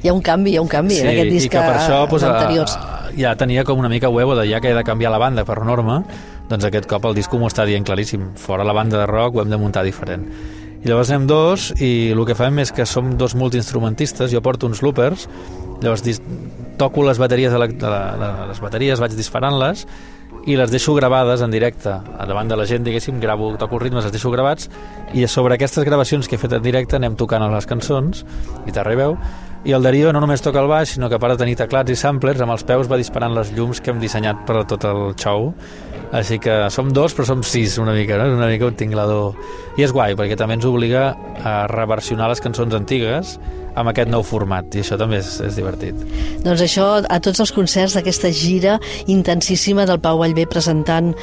Hi 0.02 0.10
ha 0.10 0.16
un 0.18 0.24
canvi, 0.26 0.56
hi 0.56 0.58
ha 0.58 0.64
un 0.66 0.68
canvi 0.68 0.98
en 0.98 1.12
aquest 1.12 1.30
disc 1.30 1.46
i 1.46 1.52
que 1.54 1.62
per 1.62 1.76
això 1.78 2.00
als 2.02 2.10
pues, 2.10 2.24
a- 2.26 2.34
a- 2.50 3.12
ja 3.14 3.36
tenia 3.38 3.64
com 3.64 3.78
una 3.78 3.88
mica 3.94 4.10
huevo 4.10 4.34
de 4.36 4.48
ja 4.50 4.60
que 4.60 4.72
he 4.72 4.74
de 4.74 4.84
canviar 4.84 5.12
la 5.14 5.20
banda 5.22 5.46
per 5.46 5.60
norma, 5.64 6.00
doncs 6.52 6.68
aquest 6.68 6.88
cop 6.92 7.06
el 7.08 7.16
disco 7.18 7.40
m'ho 7.40 7.50
està 7.50 7.66
dient 7.68 7.86
claríssim. 7.88 8.32
Fora 8.40 8.68
la 8.68 8.76
banda 8.76 9.00
de 9.00 9.08
rock 9.10 9.38
ho 9.38 9.46
hem 9.46 9.52
de 9.54 9.60
muntar 9.60 9.86
diferent. 9.88 10.28
I 10.82 10.90
llavors 10.90 11.12
anem 11.14 11.28
dos 11.30 11.70
i 11.78 12.12
el 12.12 12.24
que 12.26 12.36
fem 12.38 12.58
és 12.64 12.72
que 12.74 12.88
som 12.90 13.14
dos 13.18 13.36
multiinstrumentistes, 13.38 14.32
jo 14.34 14.42
porto 14.42 14.68
uns 14.68 14.82
loopers, 14.82 15.28
llavors 15.82 16.22
toco 16.82 17.06
les 17.06 17.22
bateries, 17.22 17.54
de 17.54 17.60
la, 17.62 17.68
de 17.68 17.92
la, 17.92 18.02
de 18.18 18.48
les 18.50 18.62
bateries, 18.64 19.02
vaig 19.02 19.14
disparant-les 19.14 19.86
i 20.50 20.56
les 20.58 20.72
deixo 20.74 20.96
gravades 20.98 21.44
en 21.46 21.54
directe 21.54 21.94
davant 22.26 22.50
de 22.50 22.58
la 22.58 22.66
gent, 22.66 22.82
diguéssim, 22.88 23.20
gravo, 23.22 23.52
toco 23.62 23.78
els 23.78 23.84
ritmes, 23.84 24.08
els 24.08 24.16
deixo 24.16 24.32
gravats 24.34 24.72
i 25.14 25.28
sobre 25.30 25.54
aquestes 25.54 25.86
gravacions 25.86 26.28
que 26.28 26.40
he 26.40 26.42
fet 26.42 26.56
en 26.58 26.66
directe 26.66 26.98
anem 26.98 27.14
tocant 27.20 27.46
les 27.52 27.70
cançons, 27.70 28.26
i 28.66 28.74
veu 28.74 29.18
i 29.64 29.76
el 29.78 29.84
Darío 29.86 30.10
no 30.10 30.22
només 30.24 30.42
toca 30.42 30.58
el 30.58 30.66
baix 30.66 30.96
sinó 30.96 31.08
que 31.10 31.20
a 31.20 31.22
part 31.22 31.36
de 31.36 31.44
tenir 31.44 31.54
teclats 31.60 31.94
i 31.94 31.96
samplers 31.96 32.42
amb 32.42 32.56
els 32.56 32.64
peus 32.66 32.90
va 32.90 32.98
disparant 32.98 33.36
les 33.36 33.52
llums 33.54 33.78
que 33.78 33.92
hem 33.94 34.00
dissenyat 34.02 34.42
per 34.48 34.56
a 34.58 34.66
tot 34.66 34.88
el 34.90 35.14
show 35.14 35.52
així 36.12 36.38
que 36.44 36.56
som 36.74 36.92
dos 36.92 37.16
però 37.16 37.26
som 37.28 37.44
sis 37.48 37.78
una 37.82 37.96
mica, 37.96 38.18
no? 38.20 38.28
És 38.28 38.36
una 38.36 38.50
mica 38.52 38.68
un 38.68 38.78
tinglador 38.80 39.38
i 39.80 39.86
és 39.86 39.94
guai 39.96 40.18
perquè 40.20 40.38
també 40.40 40.60
ens 40.60 40.68
obliga 40.68 41.12
a 41.48 41.56
reversionar 41.72 42.30
les 42.32 42.44
cançons 42.44 42.76
antigues 42.76 43.38
amb 43.76 43.92
aquest 43.92 44.10
nou 44.12 44.24
format 44.28 44.76
i 44.76 44.84
això 44.84 44.98
també 45.00 45.22
és, 45.22 45.38
és 45.46 45.56
divertit 45.60 45.96
Doncs 46.44 46.62
això, 46.66 46.88
a 47.08 47.20
tots 47.24 47.40
els 47.44 47.52
concerts 47.56 47.96
d'aquesta 47.98 48.32
gira 48.36 48.78
intensíssima 49.12 49.86
del 49.90 50.02
Pau 50.04 50.20
Vallvé 50.22 50.48
presentant 50.50 51.14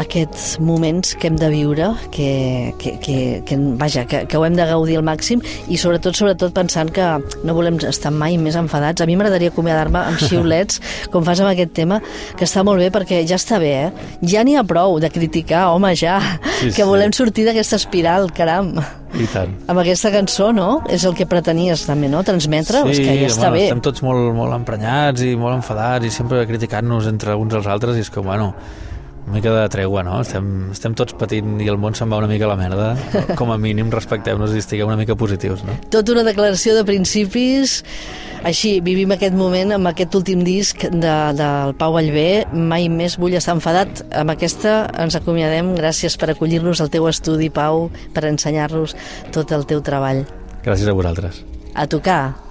aquests 0.00 0.58
moments 0.58 1.12
que 1.20 1.28
hem 1.30 1.36
de 1.38 1.48
viure, 1.52 1.92
que, 2.10 2.74
que, 2.82 2.96
que, 2.98 3.16
que 3.46 3.58
vaja, 3.78 4.02
que, 4.10 4.24
que 4.26 4.40
ho 4.40 4.42
hem 4.46 4.56
de 4.58 4.66
gaudir 4.66 4.96
al 4.98 5.04
màxim 5.06 5.42
i 5.70 5.78
sobretot, 5.78 6.16
sobretot 6.18 6.54
pensant 6.56 6.90
que 6.94 7.04
no 7.46 7.54
volem 7.54 7.78
estar 7.86 8.10
mai 8.10 8.34
més 8.42 8.58
enfadats. 8.58 9.04
A 9.04 9.06
mi 9.06 9.14
m'agradaria 9.14 9.52
acomiadar-me 9.54 10.02
amb 10.02 10.18
xiulets, 10.18 10.80
com 11.14 11.22
fas 11.26 11.44
amb 11.44 11.52
aquest 11.52 11.76
tema, 11.78 12.00
que 12.34 12.48
està 12.48 12.64
molt 12.66 12.82
bé 12.82 12.90
perquè 12.94 13.22
ja 13.28 13.38
està 13.38 13.60
bé, 13.62 13.72
eh? 13.86 14.10
Ja 14.34 14.42
n'hi 14.42 14.58
ha 14.58 14.66
prou 14.66 14.98
de 14.98 15.12
criticar, 15.14 15.68
home, 15.70 15.94
ja, 15.94 16.18
Sí, 16.58 16.72
que 16.72 16.82
sí. 16.82 16.90
volem 16.90 17.14
sortir 17.14 17.46
d'aquesta 17.46 17.78
espiral, 17.78 18.32
caram. 18.34 18.74
I 19.20 19.26
tant 19.30 19.52
Amb 19.70 19.80
aquesta 19.82 20.10
cançó, 20.14 20.50
no? 20.56 20.68
És 20.90 21.04
el 21.08 21.14
que 21.16 21.26
pretenies 21.30 21.84
també, 21.88 22.10
no? 22.12 22.22
Transmetre? 22.26 22.84
és 22.90 23.00
que 23.00 23.18
ja 23.20 23.28
està 23.30 23.48
bueno, 23.48 23.58
bé. 23.58 23.68
estem 23.68 23.84
tots 23.84 24.04
molt, 24.06 24.30
molt 24.36 24.56
emprenyats 24.56 25.24
i 25.26 25.34
molt 25.38 25.58
enfadats 25.60 26.08
i 26.08 26.12
sempre 26.14 26.44
criticant-nos 26.48 27.08
entre 27.10 27.36
uns 27.38 27.54
als 27.54 27.70
altres 27.70 27.98
i 27.98 28.04
és 28.04 28.10
que, 28.10 28.22
bueno, 28.24 28.52
una 29.24 29.36
mica 29.36 29.52
de 29.54 29.68
tregua, 29.72 30.02
no? 30.04 30.18
Estem, 30.20 30.70
estem 30.74 30.94
tots 30.98 31.14
patint 31.16 31.56
i 31.64 31.68
el 31.72 31.78
món 31.80 31.96
se'n 31.96 32.10
va 32.12 32.18
una 32.20 32.28
mica 32.28 32.44
a 32.44 32.50
la 32.52 32.58
merda. 32.60 32.90
Com 33.40 33.52
a 33.54 33.56
mínim 33.60 33.88
respectem-nos 33.92 34.52
i 34.52 34.60
estiguem 34.60 34.90
una 34.90 34.98
mica 35.00 35.16
positius, 35.16 35.64
no? 35.64 35.78
Tot 35.92 36.12
una 36.12 36.24
declaració 36.26 36.76
de 36.76 36.84
principis. 36.84 37.80
Així, 38.44 38.76
vivim 38.84 39.14
aquest 39.14 39.32
moment 39.36 39.72
amb 39.78 39.88
aquest 39.88 40.14
últim 40.18 40.44
disc 40.44 40.84
de, 40.84 41.16
del 41.38 41.74
Pau 41.80 41.96
Allbé. 41.96 42.44
Mai 42.52 42.90
més 42.92 43.16
vull 43.16 43.38
estar 43.40 43.56
enfadat. 43.56 44.04
Amb 44.12 44.36
aquesta 44.36 44.82
ens 45.00 45.16
acomiadem. 45.16 45.72
Gràcies 45.80 46.20
per 46.20 46.34
acollir-nos 46.34 46.84
al 46.84 46.92
teu 46.92 47.08
estudi, 47.08 47.48
Pau, 47.48 47.88
per 48.12 48.28
ensenyar-nos 48.28 48.92
tot 49.32 49.56
el 49.56 49.64
teu 49.70 49.80
treball. 49.84 50.26
Gràcies 50.64 50.88
a 50.88 50.96
vosaltres. 50.96 51.40
A 51.74 51.88
tocar. 51.88 52.43